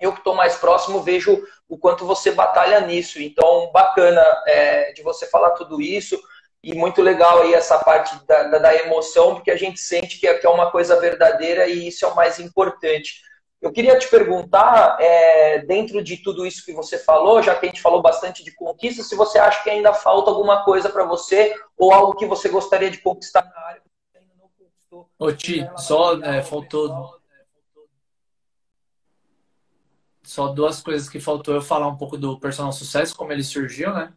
[0.00, 3.22] eu que estou mais próximo vejo o quanto você batalha nisso.
[3.22, 6.20] Então, bacana é, de você falar tudo isso.
[6.66, 10.26] E muito legal aí essa parte da, da, da emoção, porque a gente sente que
[10.26, 13.22] é, que é, uma coisa verdadeira e isso é o mais importante.
[13.62, 17.68] Eu queria te perguntar, é, dentro de tudo isso que você falou, já que a
[17.68, 21.54] gente falou bastante de conquista, se você acha que ainda falta alguma coisa para você
[21.78, 23.82] ou algo que você gostaria de conquistar na área
[25.16, 27.20] Ô, Ti, só é, faltou.
[30.24, 33.94] Só duas coisas que faltou eu falar um pouco do personal sucesso, como ele surgiu,
[33.94, 34.12] né?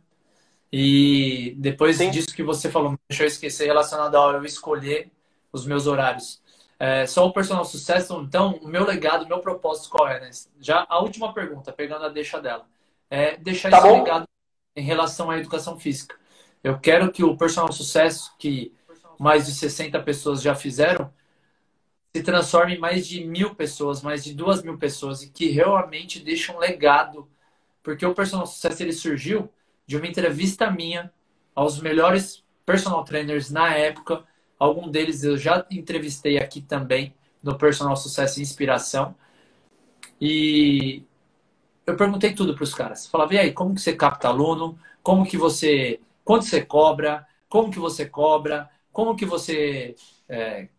[0.71, 2.11] E depois Sim.
[2.11, 5.11] disso que você falou, deixa eu esquecer relacionado ao eu escolher
[5.51, 6.41] os meus horários.
[6.79, 8.21] é, só o personal sucesso.
[8.21, 10.29] Então, o meu legado, o meu propósito qual é, né?
[10.61, 12.65] Já a última pergunta, pegando a deixa dela,
[13.09, 13.99] é deixar tá esse bom.
[13.99, 14.25] legado
[14.75, 16.15] em relação à educação física.
[16.63, 18.73] Eu quero que o personal sucesso, que
[19.19, 21.11] mais de 60 pessoas já fizeram,
[22.15, 26.19] se transforme em mais de mil pessoas, mais de duas mil pessoas, e que realmente
[26.19, 27.29] deixe um legado.
[27.83, 29.51] Porque o personal sucesso ele surgiu
[29.89, 31.11] de uma entrevista minha
[31.55, 34.23] aos melhores personal trainers na época.
[34.59, 37.11] Algum deles eu já entrevistei aqui também
[37.41, 39.15] no Personal Sucesso e Inspiração.
[40.21, 41.01] E
[41.87, 43.07] eu perguntei tudo para os caras.
[43.07, 44.77] Falava, e aí, como que você capta aluno?
[45.01, 45.99] Como que você...
[46.23, 47.27] Quanto você cobra?
[47.49, 48.69] Como que você cobra?
[48.91, 49.95] Como que você
[50.27, 50.69] é,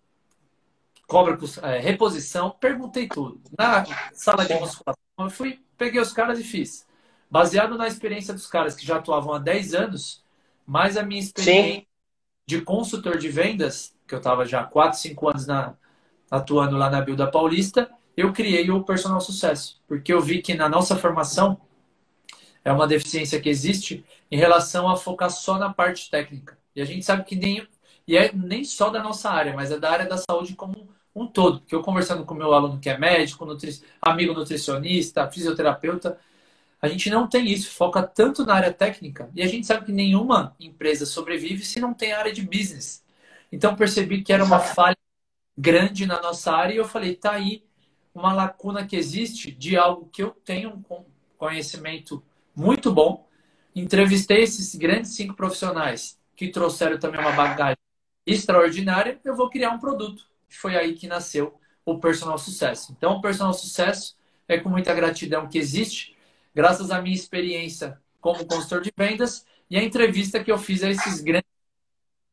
[1.08, 2.50] cobra é, reposição?
[2.60, 3.40] Perguntei tudo.
[3.58, 6.88] Na sala de musculação, eu fui, peguei os caras e fiz.
[7.30, 10.24] Baseado na experiência dos caras que já atuavam há 10 anos,
[10.66, 11.86] mais a minha experiência Sim.
[12.46, 15.74] de consultor de vendas, que eu estava já 4, 5 anos na,
[16.30, 19.80] atuando lá na Builda Paulista, eu criei o Personal Sucesso.
[19.86, 21.60] Porque eu vi que na nossa formação
[22.64, 26.58] é uma deficiência que existe em relação a focar só na parte técnica.
[26.74, 27.66] E a gente sabe que nem,
[28.06, 31.26] e é nem só da nossa área, mas é da área da saúde como um
[31.26, 31.60] todo.
[31.60, 36.18] Porque eu conversando com meu aluno que é médico, nutri, amigo nutricionista, fisioterapeuta,
[36.80, 39.92] a gente não tem isso, foca tanto na área técnica e a gente sabe que
[39.92, 43.04] nenhuma empresa sobrevive se não tem área de business.
[43.52, 44.96] Então percebi que era uma falha
[45.56, 47.62] grande na nossa área e eu falei, tá aí
[48.14, 51.04] uma lacuna que existe de algo que eu tenho um
[51.36, 52.22] conhecimento
[52.56, 53.28] muito bom.
[53.74, 57.76] Entrevistei esses grandes cinco profissionais que trouxeram também uma bagagem
[58.26, 60.24] extraordinária, eu vou criar um produto.
[60.48, 62.92] Foi aí que nasceu o Personal Sucesso.
[62.96, 64.16] Então, o Personal Sucesso
[64.48, 66.16] é com muita gratidão que existe
[66.54, 70.90] graças à minha experiência como consultor de vendas e a entrevista que eu fiz a
[70.90, 71.48] esses grandes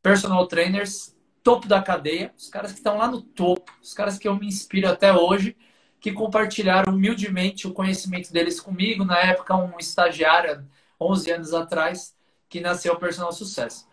[0.01, 4.27] personal trainers, topo da cadeia, os caras que estão lá no topo, os caras que
[4.27, 5.55] eu me inspiro até hoje,
[5.99, 10.67] que compartilharam humildemente o conhecimento deles comigo, na época um estagiário,
[10.99, 12.15] 11 anos atrás,
[12.49, 13.87] que nasceu o Personal Sucesso.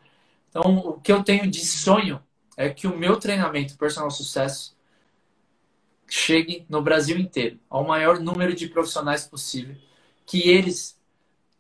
[0.49, 2.22] Então, o que eu tenho de sonho
[2.57, 4.77] é que o meu treinamento Personal Sucesso
[6.09, 9.75] chegue no Brasil inteiro, ao maior número de profissionais possível
[10.27, 10.99] que eles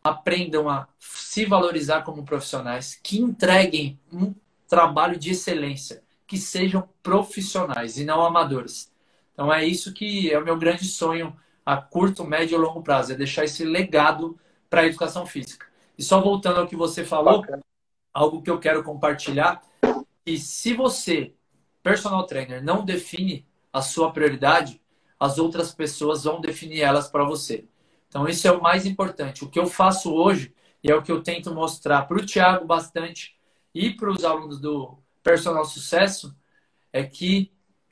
[0.02, 4.34] aprendam a se valorizar como profissionais, que entreguem um
[4.68, 8.92] trabalho de excelência, que sejam profissionais e não amadores.
[9.32, 13.12] Então é isso que é o meu grande sonho a curto, médio e longo prazo,
[13.12, 14.38] é deixar esse legado
[14.68, 15.66] para a educação física.
[15.96, 17.62] E só voltando ao que você falou, Bacana.
[18.12, 19.62] algo que eu quero compartilhar,
[20.26, 21.32] e se você,
[21.82, 24.80] personal trainer, não define a sua prioridade,
[25.18, 27.64] as outras pessoas vão definir elas para você.
[28.14, 29.42] Então, isso é o mais importante.
[29.42, 30.54] O que eu faço hoje,
[30.84, 33.36] e é o que eu tento mostrar para o Tiago bastante
[33.74, 36.32] e para os alunos do Personal Sucesso,
[36.92, 37.50] é que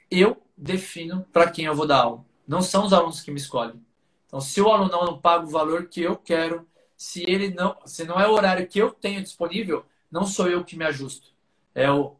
[0.08, 2.24] eu defino para quem eu vou dar aula.
[2.46, 3.84] Não são os alunos que me escolhem.
[4.24, 8.04] Então, se o aluno não paga o valor que eu quero, se ele não, se
[8.04, 11.32] não é o horário que eu tenho disponível, não sou eu que me ajusto.
[11.74, 12.14] É o,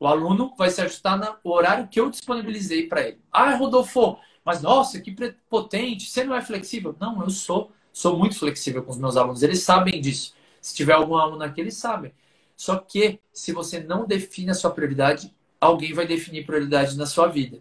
[0.00, 3.20] o aluno vai se ajustar no horário que eu disponibilizei para ele.
[3.30, 5.12] Ah, Rodolfo, mas, nossa, que
[5.50, 6.94] potente, você não é flexível?
[7.00, 7.72] Não, eu sou.
[7.92, 9.42] Sou muito flexível com os meus alunos.
[9.42, 10.34] Eles sabem disso.
[10.60, 12.12] Se tiver algum aluno aqui, eles sabem.
[12.56, 17.26] Só que, se você não define a sua prioridade, alguém vai definir prioridade na sua
[17.26, 17.60] vida.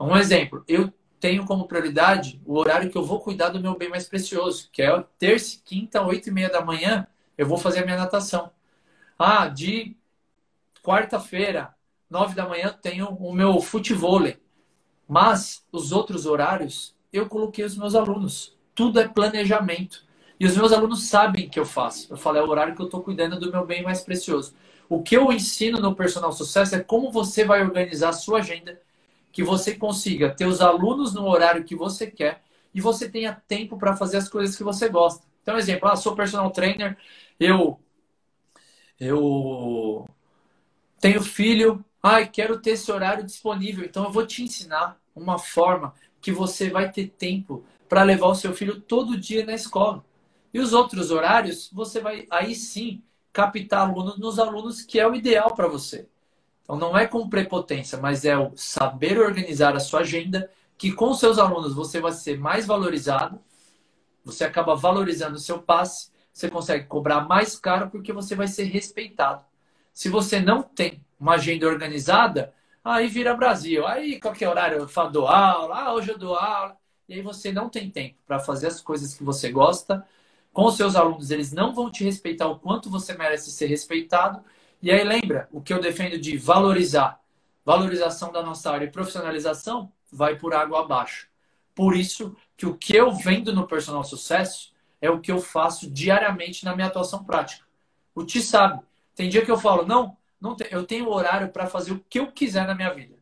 [0.00, 3.88] Um exemplo, eu tenho como prioridade o horário que eu vou cuidar do meu bem
[3.88, 7.06] mais precioso, que é terça, quinta, oito e meia da manhã,
[7.36, 8.50] eu vou fazer a minha natação.
[9.18, 9.96] Ah, de
[10.82, 11.74] quarta-feira,
[12.10, 14.40] nove da manhã, tenho o meu futevôlei.
[15.08, 18.56] Mas os outros horários eu coloquei os meus alunos.
[18.74, 20.04] Tudo é planejamento.
[20.38, 22.12] E os meus alunos sabem que eu faço.
[22.12, 24.54] Eu falo, é o horário que eu estou cuidando do meu bem mais precioso.
[24.88, 28.80] O que eu ensino no Personal Sucesso é como você vai organizar a sua agenda,
[29.32, 32.42] que você consiga ter os alunos no horário que você quer
[32.74, 35.26] e você tenha tempo para fazer as coisas que você gosta.
[35.42, 36.96] Então, exemplo, ah, sou personal trainer,
[37.40, 37.80] eu
[39.00, 40.08] eu
[41.00, 43.84] tenho filho, Ai, quero ter esse horário disponível.
[43.84, 45.92] Então eu vou te ensinar uma forma
[46.22, 50.02] que você vai ter tempo para levar o seu filho todo dia na escola.
[50.54, 55.14] E os outros horários, você vai aí sim captar alunos nos alunos que é o
[55.14, 56.08] ideal para você.
[56.62, 61.12] Então não é com prepotência, mas é o saber organizar a sua agenda, que com
[61.12, 63.38] seus alunos você vai ser mais valorizado,
[64.24, 68.64] você acaba valorizando o seu passe, você consegue cobrar mais caro porque você vai ser
[68.64, 69.44] respeitado.
[69.92, 72.54] Se você não tem uma agenda organizada,
[72.84, 73.86] aí vira Brasil.
[73.86, 76.76] Aí qualquer horário eu dou aula, ah, hoje eu dou aula.
[77.08, 80.06] E aí você não tem tempo para fazer as coisas que você gosta.
[80.52, 84.42] Com os seus alunos, eles não vão te respeitar o quanto você merece ser respeitado.
[84.82, 87.20] E aí lembra o que eu defendo de valorizar.
[87.64, 91.28] valorização da nossa área e profissionalização, vai por água abaixo.
[91.74, 95.90] Por isso que o que eu vendo no personal sucesso é o que eu faço
[95.90, 97.64] diariamente na minha atuação prática.
[98.14, 98.82] O Ti sabe.
[99.14, 102.18] Tem dia que eu falo, não, não tem, eu tenho horário para fazer o que
[102.18, 103.16] eu quiser na minha vida.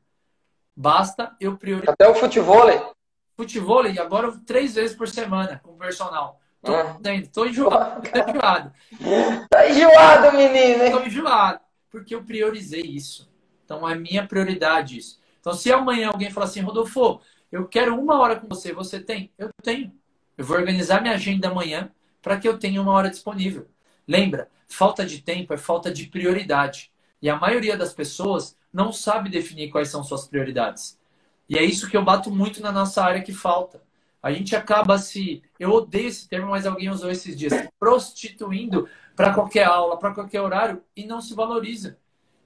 [0.75, 1.95] Basta eu priorizar.
[1.95, 2.95] Até o futebol.
[3.37, 6.41] Futebol, e agora três vezes por semana com o personal.
[6.63, 6.99] Tô, ah.
[7.33, 8.03] tô enjoado.
[8.03, 8.73] Tô enjoado.
[9.49, 10.91] tá enjoado, menino, hein?
[10.91, 11.61] Tô enjoado.
[11.91, 13.31] Porque eu priorizei isso.
[13.65, 15.21] Então é minha prioridade isso.
[15.41, 17.21] Então, se amanhã alguém falar assim, Rodolfo,
[17.53, 19.33] eu quero uma hora com você, você tem?
[19.39, 19.93] Eu tenho.
[20.37, 21.91] Eu vou organizar minha agenda amanhã
[22.21, 23.69] para que eu tenha uma hora disponível.
[24.07, 26.91] Lembra, falta de tempo é falta de prioridade.
[27.21, 30.99] E a maioria das pessoas não sabe definir quais são suas prioridades.
[31.49, 33.83] E é isso que eu bato muito na nossa área que falta.
[34.23, 35.43] A gente acaba se.
[35.59, 37.53] Eu odeio esse termo, mas alguém usou esses dias.
[37.79, 41.99] prostituindo para qualquer aula, para qualquer horário e não se valoriza.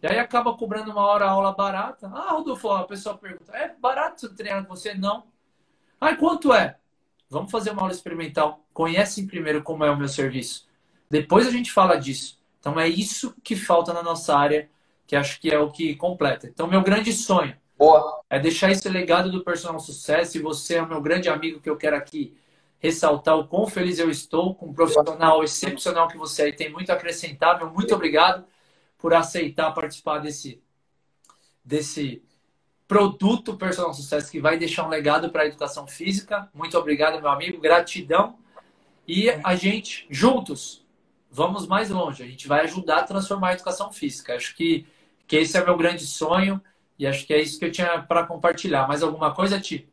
[0.02, 2.10] E aí acaba cobrando uma hora aula barata.
[2.14, 4.94] Ah, Rodolfo, a pessoa pergunta: é barato treinar com você?
[4.94, 5.24] Não.
[6.00, 6.78] Ah, quanto é?
[7.28, 8.64] Vamos fazer uma aula experimental.
[8.72, 10.68] Conhecem primeiro como é o meu serviço.
[11.08, 12.39] Depois a gente fala disso.
[12.60, 14.68] Então é isso que falta na nossa área,
[15.06, 16.46] que acho que é o que completa.
[16.46, 18.22] Então, meu grande sonho Boa.
[18.28, 20.36] é deixar esse legado do personal sucesso.
[20.36, 22.36] E você é o meu grande amigo que eu quero aqui
[22.78, 26.90] ressaltar o quão feliz eu estou com um profissional excepcional que você aí tem muito
[26.90, 27.58] a acrescentar.
[27.58, 28.44] Meu muito obrigado
[28.98, 30.62] por aceitar participar desse,
[31.64, 32.22] desse
[32.86, 36.48] produto Personal Sucesso que vai deixar um legado para a educação física.
[36.52, 37.60] Muito obrigado, meu amigo.
[37.60, 38.38] Gratidão.
[39.06, 40.84] E a gente, juntos,
[41.30, 42.22] vamos mais longe.
[42.22, 44.34] A gente vai ajudar a transformar a educação física.
[44.34, 44.86] Acho que,
[45.26, 46.60] que esse é meu grande sonho
[46.98, 48.88] e acho que é isso que eu tinha para compartilhar.
[48.88, 49.88] Mais alguma coisa, Ti?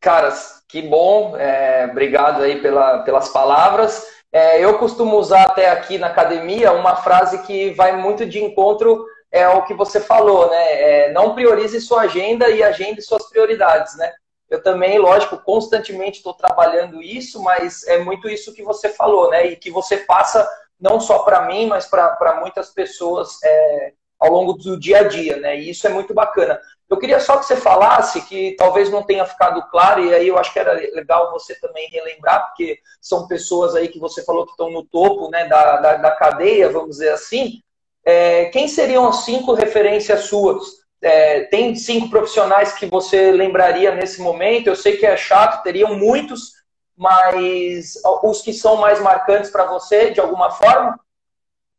[0.00, 1.36] Caras, que bom.
[1.36, 4.06] É, obrigado aí pela, pelas palavras.
[4.32, 9.06] É, eu costumo usar até aqui na academia uma frase que vai muito de encontro
[9.34, 10.80] é o que você falou, né?
[10.80, 14.12] É, não priorize sua agenda e agende suas prioridades, né?
[14.54, 19.48] Eu também, lógico, constantemente estou trabalhando isso, mas é muito isso que você falou, né?
[19.48, 20.48] E que você passa
[20.80, 25.38] não só para mim, mas para muitas pessoas é, ao longo do dia a dia,
[25.38, 25.58] né?
[25.58, 26.60] E isso é muito bacana.
[26.88, 30.38] Eu queria só que você falasse, que talvez não tenha ficado claro, e aí eu
[30.38, 34.52] acho que era legal você também relembrar, porque são pessoas aí que você falou que
[34.52, 37.60] estão no topo né, da, da, da cadeia, vamos dizer assim.
[38.04, 40.83] É, quem seriam as cinco referências suas?
[41.04, 44.68] É, tem cinco profissionais que você lembraria nesse momento?
[44.68, 46.54] Eu sei que é chato, teriam muitos,
[46.96, 50.98] mas os que são mais marcantes para você, de alguma forma?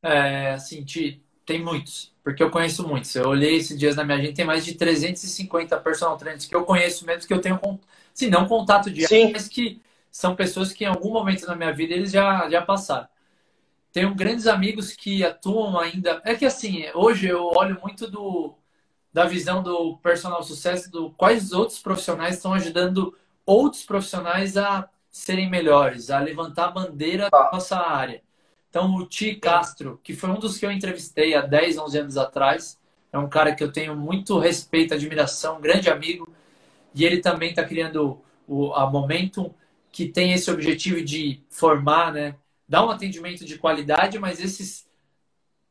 [0.04, 0.86] É, assim,
[1.44, 3.16] tem muitos, porque eu conheço muitos.
[3.16, 6.64] Eu olhei esses dias na minha agenda, tem mais de 350 personal trainers que eu
[6.64, 7.60] conheço mesmo, que eu tenho,
[8.14, 11.96] se não contato diário, mas que são pessoas que em algum momento na minha vida
[11.96, 13.08] eles já, já passaram.
[13.92, 16.22] Tenho grandes amigos que atuam ainda.
[16.24, 18.56] É que assim, hoje eu olho muito do
[19.16, 25.50] da visão do personal sucesso, do quais outros profissionais estão ajudando outros profissionais a serem
[25.50, 28.22] melhores, a levantar a bandeira da nossa área.
[28.70, 32.18] Então, o Ti Castro, que foi um dos que eu entrevistei há 10, 11 anos
[32.18, 32.78] atrás,
[33.10, 36.28] é um cara que eu tenho muito respeito, admiração, um grande amigo,
[36.94, 39.50] e ele também está criando o, a Momentum,
[39.94, 42.36] que tem esse objetivo de formar, né,
[42.68, 44.86] dar um atendimento de qualidade, mas esses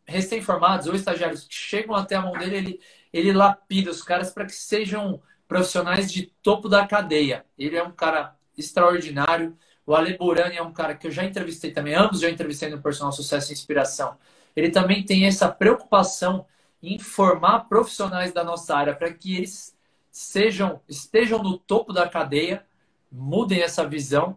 [0.06, 2.80] recém-formados ou estagiários que chegam até a mão dele, ele,
[3.14, 7.46] ele lapida os caras para que sejam profissionais de topo da cadeia.
[7.56, 9.56] Ele é um cara extraordinário.
[9.86, 12.82] O Ale Burani é um cara que eu já entrevistei também, ambos já entrevistei no
[12.82, 14.16] Personal Sucesso e Inspiração.
[14.56, 16.44] Ele também tem essa preocupação
[16.82, 19.76] em formar profissionais da nossa área para que eles
[20.10, 22.66] sejam estejam no topo da cadeia,
[23.12, 24.36] mudem essa visão.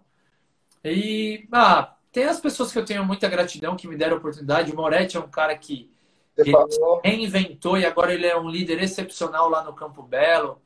[0.83, 4.71] E ah, tem as pessoas que eu tenho muita gratidão que me deram oportunidade.
[4.71, 5.89] O Moretti é um cara que
[6.37, 6.53] ele
[7.03, 10.61] reinventou e agora ele é um líder excepcional lá no Campo Belo.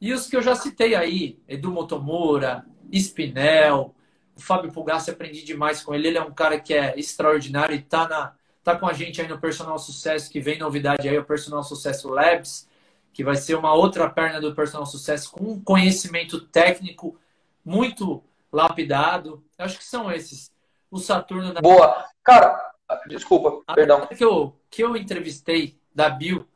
[0.00, 3.94] E os que eu já citei aí, Edu Motomura, Spinel,
[4.36, 6.08] o Fábio Pulgassi, aprendi demais com ele.
[6.08, 8.34] Ele é um cara que é extraordinário e está na,
[8.64, 12.08] tá com a gente aí no Personal Sucesso, que vem novidade aí, o Personal Sucesso
[12.08, 12.68] Labs,
[13.12, 17.18] que vai ser uma outra perna do Personal Sucesso com um conhecimento técnico
[17.64, 19.42] muito lapidado.
[19.58, 20.50] Acho que são esses.
[20.90, 21.54] O Saturno.
[21.62, 22.06] Boa.
[22.22, 22.71] Cara,
[23.06, 24.06] Desculpa, a perdão.
[24.06, 26.46] Que eu, que eu entrevistei da Bill,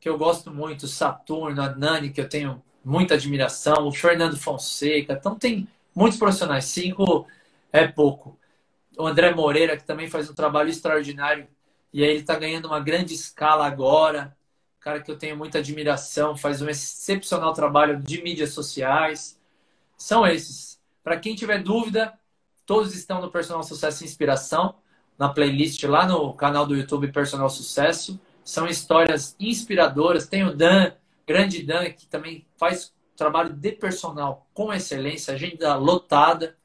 [0.00, 5.14] que eu gosto muito, Saturno, a Nani, que eu tenho muita admiração, o Fernando Fonseca.
[5.14, 7.26] Então tem muitos profissionais, cinco
[7.72, 8.38] é pouco.
[8.96, 11.46] O André Moreira, que também faz um trabalho extraordinário,
[11.92, 14.36] e aí ele está ganhando uma grande escala agora.
[14.80, 19.38] Cara que eu tenho muita admiração, faz um excepcional trabalho de mídias sociais.
[19.96, 20.80] São esses.
[21.02, 22.18] Para quem tiver dúvida,
[22.64, 24.76] todos estão no Personal Sucesso e Inspiração
[25.18, 28.20] na playlist lá no canal do YouTube Personal Sucesso.
[28.44, 30.26] São histórias inspiradoras.
[30.26, 30.92] Tem o Dan,
[31.26, 36.56] grande Dan, que também faz trabalho de personal com excelência, agenda lotada.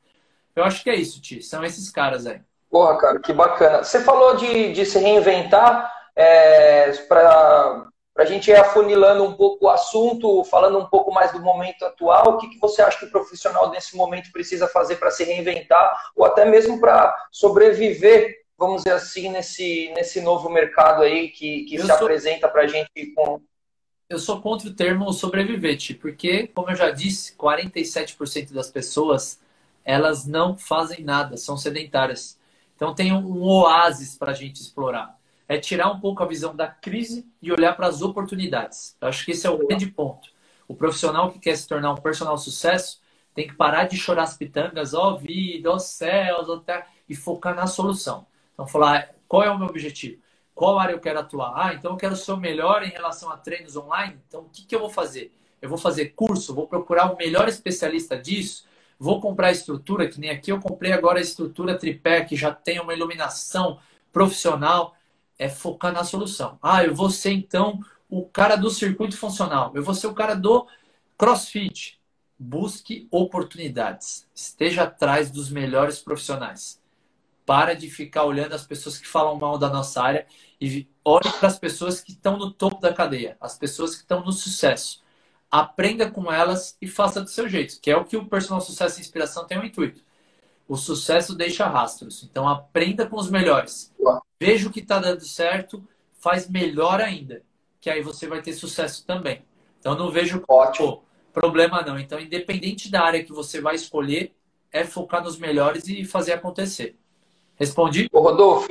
[0.56, 1.42] Eu acho que é isso, Ti.
[1.42, 2.40] São esses caras aí.
[2.70, 3.84] Porra, cara, que bacana.
[3.84, 7.88] Você falou de, de se reinventar é, para
[8.18, 12.30] a gente ir afunilando um pouco o assunto, falando um pouco mais do momento atual.
[12.30, 16.12] O que, que você acha que o profissional nesse momento precisa fazer para se reinventar
[16.16, 21.80] ou até mesmo para sobreviver, vamos dizer assim, nesse, nesse novo mercado aí que, que
[21.80, 21.96] se sou...
[21.96, 23.42] apresenta para a gente com
[24.10, 29.40] eu sou contra o termo sobrevivente, porque, como eu já disse, 47% das pessoas
[29.84, 32.40] elas não fazem nada, são sedentárias.
[32.76, 35.18] Então tem um oásis para a gente explorar.
[35.48, 38.96] É tirar um pouco a visão da crise e olhar para as oportunidades.
[39.02, 40.30] Eu acho que esse é o grande ponto.
[40.68, 43.02] O profissional que quer se tornar um personal sucesso
[43.36, 46.60] tem que parar de chorar as pitangas, ó oh, vida, ó oh, céus, ó oh,
[46.60, 48.26] terra, e focar na solução.
[48.54, 50.24] Então falar qual é o meu objetivo
[50.54, 51.54] qual área eu quero atuar?
[51.56, 54.20] Ah, então eu quero ser o melhor em relação a treinos online.
[54.28, 55.32] Então, o que, que eu vou fazer?
[55.62, 58.66] Eu vou fazer curso, vou procurar o melhor especialista disso,
[59.00, 62.80] vou comprar estrutura, que nem aqui eu comprei agora a estrutura tripé, que já tem
[62.80, 63.80] uma iluminação
[64.12, 64.96] profissional.
[65.40, 66.60] É focar na solução.
[66.62, 70.36] Ah, eu vou ser então o cara do circuito funcional, eu vou ser o cara
[70.36, 70.68] do
[71.18, 72.00] crossfit.
[72.38, 76.83] Busque oportunidades, esteja atrás dos melhores profissionais.
[77.46, 80.26] Para de ficar olhando as pessoas que falam mal da nossa área
[80.60, 84.24] e olhe para as pessoas que estão no topo da cadeia, as pessoas que estão
[84.24, 85.04] no sucesso.
[85.52, 89.00] Aprenda com elas e faça do seu jeito, que é o que o personal sucesso
[89.00, 90.02] e inspiração tem o intuito.
[90.68, 92.24] O sucesso deixa rastros.
[92.24, 93.94] Então aprenda com os melhores.
[94.40, 97.44] Veja o que está dando certo, faz melhor ainda,
[97.80, 99.44] que aí você vai ter sucesso também.
[99.80, 101.04] Então não vejo Ótimo.
[101.34, 102.00] problema não.
[102.00, 104.34] Então independente da área que você vai escolher,
[104.72, 106.98] é focar nos melhores e fazer acontecer.
[107.60, 108.08] Respondi?
[108.12, 108.68] O Rodolfo,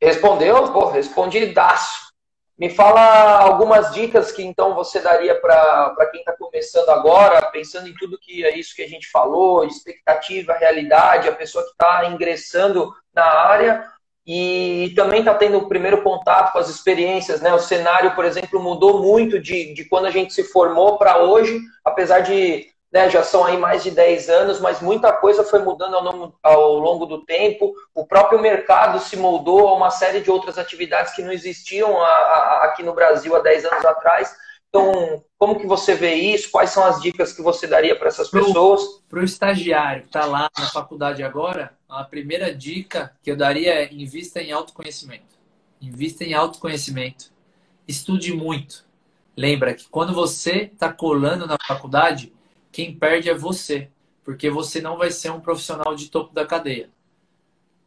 [0.00, 0.72] respondeu?
[0.72, 2.10] Pô, respondidaço.
[2.58, 7.94] Me fala algumas dicas que então você daria para quem está começando agora, pensando em
[7.94, 12.92] tudo que é isso que a gente falou, expectativa, realidade, a pessoa que está ingressando
[13.14, 13.82] na área
[14.26, 17.52] e também está tendo o primeiro contato com as experiências, né?
[17.54, 21.60] O cenário, por exemplo, mudou muito de, de quando a gente se formou para hoje,
[21.82, 25.94] apesar de né, já são aí mais de 10 anos, mas muita coisa foi mudando
[25.94, 27.72] ao longo, ao longo, do tempo.
[27.94, 32.08] O próprio mercado se moldou a uma série de outras atividades que não existiam a,
[32.08, 34.34] a, aqui no Brasil há 10 anos atrás.
[34.68, 36.50] Então, como que você vê isso?
[36.50, 38.82] Quais são as dicas que você daria para essas pessoas?
[39.08, 43.72] Para o estagiário que está lá na faculdade agora, a primeira dica que eu daria
[43.72, 45.38] é invista em autoconhecimento.
[45.80, 47.32] Invista em autoconhecimento.
[47.86, 48.84] Estude muito.
[49.36, 52.32] Lembra que quando você está colando na faculdade,
[52.72, 53.90] quem perde é você,
[54.24, 56.90] porque você não vai ser um profissional de topo da cadeia.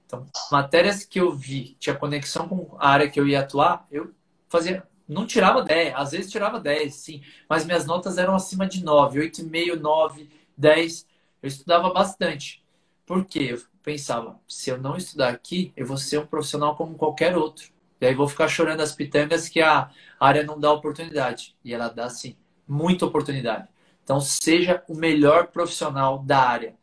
[0.05, 4.13] Então, matérias que eu vi, tinha conexão com a área que eu ia atuar, eu
[4.47, 8.84] fazia, não tirava 10, às vezes tirava 10, sim, mas minhas notas eram acima de
[8.84, 11.07] 9, 8,5, 9, 10.
[11.41, 12.63] Eu estudava bastante.
[13.05, 13.49] Por quê?
[13.51, 17.71] Eu pensava, se eu não estudar aqui, eu vou ser um profissional como qualquer outro.
[17.99, 21.55] E aí vou ficar chorando as pitangas que a área não dá oportunidade.
[21.63, 22.36] E ela dá, sim,
[22.67, 23.67] muita oportunidade.
[24.04, 26.76] Então, seja o melhor profissional da área,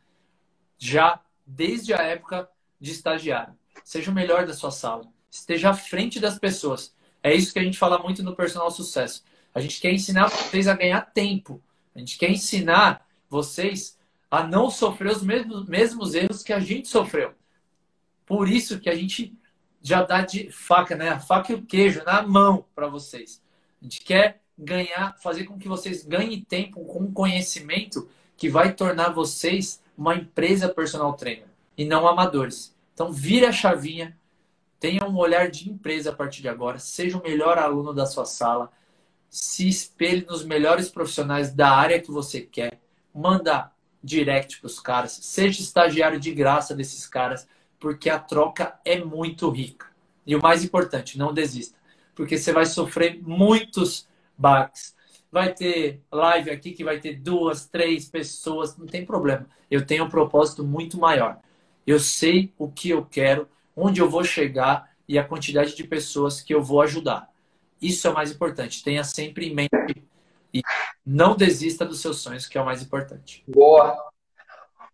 [0.79, 2.49] já desde a época
[2.81, 3.55] de estagiário.
[3.85, 5.05] Seja o melhor da sua sala.
[5.31, 6.95] Esteja à frente das pessoas.
[7.23, 9.23] É isso que a gente fala muito no personal sucesso.
[9.55, 11.63] A gente quer ensinar vocês a ganhar tempo.
[11.95, 13.99] A gente quer ensinar vocês
[14.31, 17.35] a não sofrer os mesmos, mesmos erros que a gente sofreu.
[18.25, 19.37] Por isso que a gente
[19.83, 21.09] já dá de faca, né?
[21.09, 23.43] A faca e o queijo na mão para vocês.
[23.81, 29.11] A gente quer ganhar, fazer com que vocês ganhem tempo com conhecimento que vai tornar
[29.11, 31.47] vocês uma empresa personal trainer
[31.77, 32.75] e não amadores.
[32.95, 34.17] Então, vire a chavinha,
[34.79, 38.25] tenha um olhar de empresa a partir de agora, seja o melhor aluno da sua
[38.25, 38.71] sala,
[39.29, 42.81] se espelhe nos melhores profissionais da área que você quer,
[43.15, 43.71] manda
[44.03, 47.47] direct para os caras, seja estagiário de graça desses caras,
[47.79, 49.87] porque a troca é muito rica.
[50.27, 51.79] E o mais importante, não desista,
[52.15, 54.07] porque você vai sofrer muitos
[54.41, 54.95] Bax.
[55.31, 59.47] Vai ter live aqui que vai ter duas, três pessoas, não tem problema.
[59.71, 61.39] Eu tenho um propósito muito maior.
[61.87, 66.41] Eu sei o que eu quero, onde eu vou chegar e a quantidade de pessoas
[66.41, 67.29] que eu vou ajudar.
[67.81, 68.83] Isso é o mais importante.
[68.83, 69.71] Tenha sempre em mente
[70.53, 70.63] e
[71.07, 73.45] não desista dos seus sonhos, que é o mais importante.
[73.47, 74.10] Boa.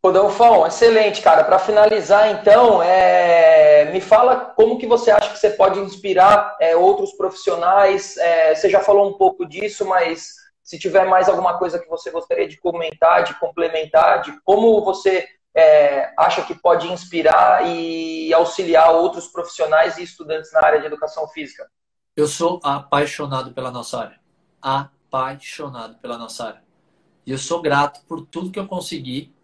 [0.07, 1.43] Rodolfão, excelente, cara.
[1.43, 3.91] Para finalizar, então, é...
[3.93, 8.17] me fala como que você acha que você pode inspirar é, outros profissionais.
[8.17, 12.13] É, você já falou um pouco disso, mas se tiver mais alguma coisa que você
[12.13, 18.95] gostaria de comentar, de complementar, de como você é, acha que pode inspirar e auxiliar
[18.95, 21.69] outros profissionais e estudantes na área de educação física.
[22.15, 24.21] Eu sou apaixonado pela nossa área.
[24.63, 26.63] Apaixonado pela nossa área.
[27.27, 29.35] E eu sou grato por tudo que eu consegui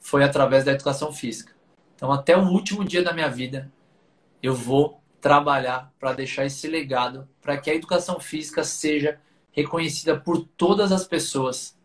[0.00, 1.54] foi através da educação física.
[1.94, 3.70] Então, até o último dia da minha vida,
[4.42, 9.20] eu vou trabalhar para deixar esse legado, para que a educação física seja
[9.52, 11.78] reconhecida por todas as pessoas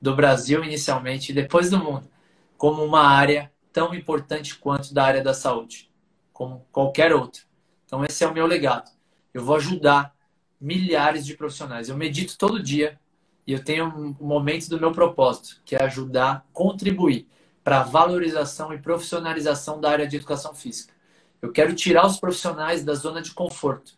[0.00, 2.08] do Brasil inicialmente e depois do mundo,
[2.56, 5.90] como uma área tão importante quanto da área da saúde,
[6.32, 7.42] como qualquer outra.
[7.84, 8.90] Então esse é o meu legado.
[9.34, 10.14] Eu vou ajudar
[10.58, 11.88] milhares de profissionais.
[11.88, 12.98] Eu medito todo dia
[13.46, 17.28] e eu tenho um momento do meu propósito, que é ajudar, contribuir
[17.62, 20.92] para valorização e profissionalização da área de educação física.
[21.40, 23.92] Eu quero tirar os profissionais da zona de conforto,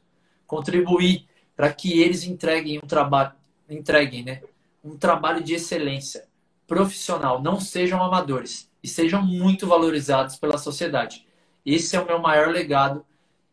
[0.46, 3.32] contribuir para que eles entreguem um trabalho,
[3.68, 4.42] entreguem, né,
[4.82, 6.24] um trabalho de excelência
[6.66, 11.26] profissional, não sejam amadores e sejam muito valorizados pela sociedade.
[11.64, 13.04] Esse é o meu maior legado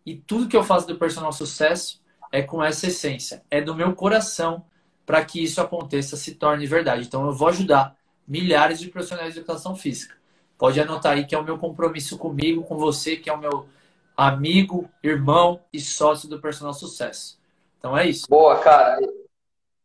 [0.06, 2.02] e tudo que eu faço do personal sucesso
[2.32, 4.66] é com essa essência, é do meu coração
[5.06, 7.06] para que isso aconteça, se torne verdade.
[7.06, 7.96] Então eu vou ajudar
[8.30, 10.16] milhares de profissionais de educação física.
[10.56, 13.68] Pode anotar aí que é o meu compromisso comigo, com você, que é o meu
[14.16, 17.40] amigo, irmão e sócio do Personal Sucesso.
[17.80, 18.28] Então é isso.
[18.30, 19.00] Boa, cara.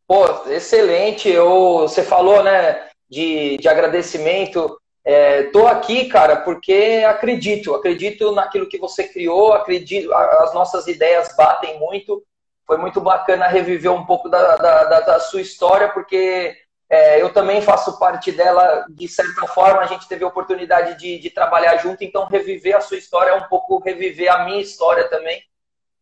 [0.07, 1.27] Pô, excelente.
[1.29, 4.79] Eu, você falou, né, de, de agradecimento.
[5.03, 11.33] É, tô aqui, cara, porque acredito, acredito naquilo que você criou, acredito, as nossas ideias
[11.37, 12.23] batem muito.
[12.67, 16.57] Foi muito bacana reviver um pouco da, da, da sua história, porque
[16.95, 21.19] é, eu também faço parte dela, de certa forma, a gente teve a oportunidade de,
[21.19, 25.09] de, trabalhar junto, então reviver a sua história é um pouco reviver a minha história
[25.09, 25.43] também.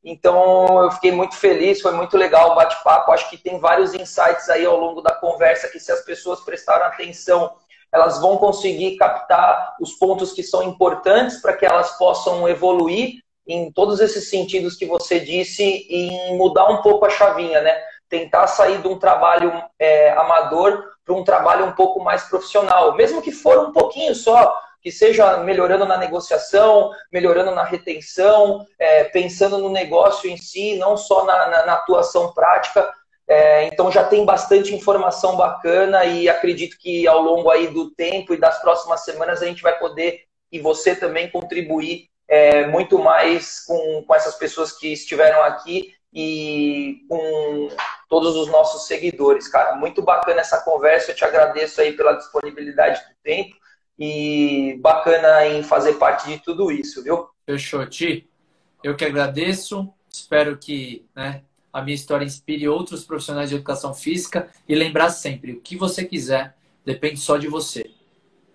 [0.04, 3.12] Então eu fiquei muito feliz, foi muito legal o bate-papo.
[3.12, 6.86] Acho que tem vários insights aí ao longo da conversa que, se as pessoas prestarem
[6.86, 7.56] atenção,
[7.92, 13.72] elas vão conseguir captar os pontos que são importantes para que elas possam evoluir em
[13.72, 17.82] todos esses sentidos que você disse e mudar um pouco a chavinha, né?
[18.10, 23.22] Tentar sair de um trabalho é, amador para um trabalho um pouco mais profissional, mesmo
[23.22, 29.58] que for um pouquinho só, que seja melhorando na negociação, melhorando na retenção, é, pensando
[29.58, 32.94] no negócio em si, não só na, na, na atuação prática.
[33.26, 38.34] É, então já tem bastante informação bacana e acredito que ao longo aí do tempo
[38.34, 43.64] e das próximas semanas a gente vai poder e você também contribuir é, muito mais
[43.66, 47.70] com, com essas pessoas que estiveram aqui e com
[48.08, 49.76] todos os nossos seguidores, cara.
[49.76, 53.56] Muito bacana essa conversa, eu te agradeço aí pela disponibilidade do tempo
[53.98, 57.28] e bacana em fazer parte de tudo isso, viu?
[57.46, 58.30] Fechou, Ti.
[58.84, 61.42] Eu que agradeço, espero que né,
[61.72, 66.06] a minha história inspire outros profissionais de educação física e lembrar sempre, o que você
[66.06, 66.56] quiser
[66.86, 67.90] depende só de você.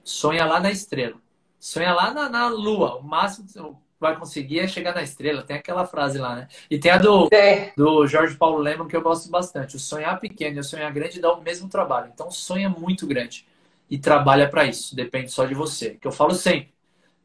[0.05, 1.17] Sonha lá na estrela.
[1.59, 2.97] Sonha lá na, na lua.
[2.97, 5.43] O máximo vai conseguir é chegar na estrela.
[5.43, 6.49] Tem aquela frase lá, né?
[6.71, 7.29] E tem a do,
[7.77, 9.77] do Jorge Paulo Leman que eu gosto bastante.
[9.77, 12.11] O sonhar pequeno e o sonhar grande dá o mesmo trabalho.
[12.13, 13.47] Então, sonha muito grande
[13.91, 14.95] e trabalha para isso.
[14.95, 15.91] Depende só de você.
[16.01, 16.73] Que eu falo sempre.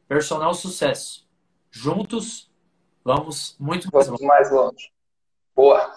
[0.08, 1.26] Personal sucesso.
[1.70, 2.50] Juntos,
[3.04, 4.24] vamos muito mais longe.
[4.24, 4.92] mais longe.
[5.54, 5.92] Boa.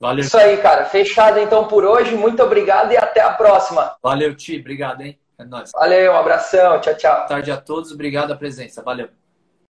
[0.00, 0.24] Valeu.
[0.24, 0.84] Isso aí, cara.
[0.84, 2.14] Fechado então por hoje.
[2.14, 3.96] Muito obrigado e até a próxima.
[4.02, 4.58] Valeu, Ti.
[4.58, 5.18] Obrigado, hein?
[5.36, 5.70] É nóis.
[5.72, 6.80] Valeu, um abração.
[6.80, 7.14] Tchau, tchau.
[7.14, 7.92] Boa tarde a todos.
[7.92, 8.82] Obrigado a presença.
[8.82, 9.08] Valeu.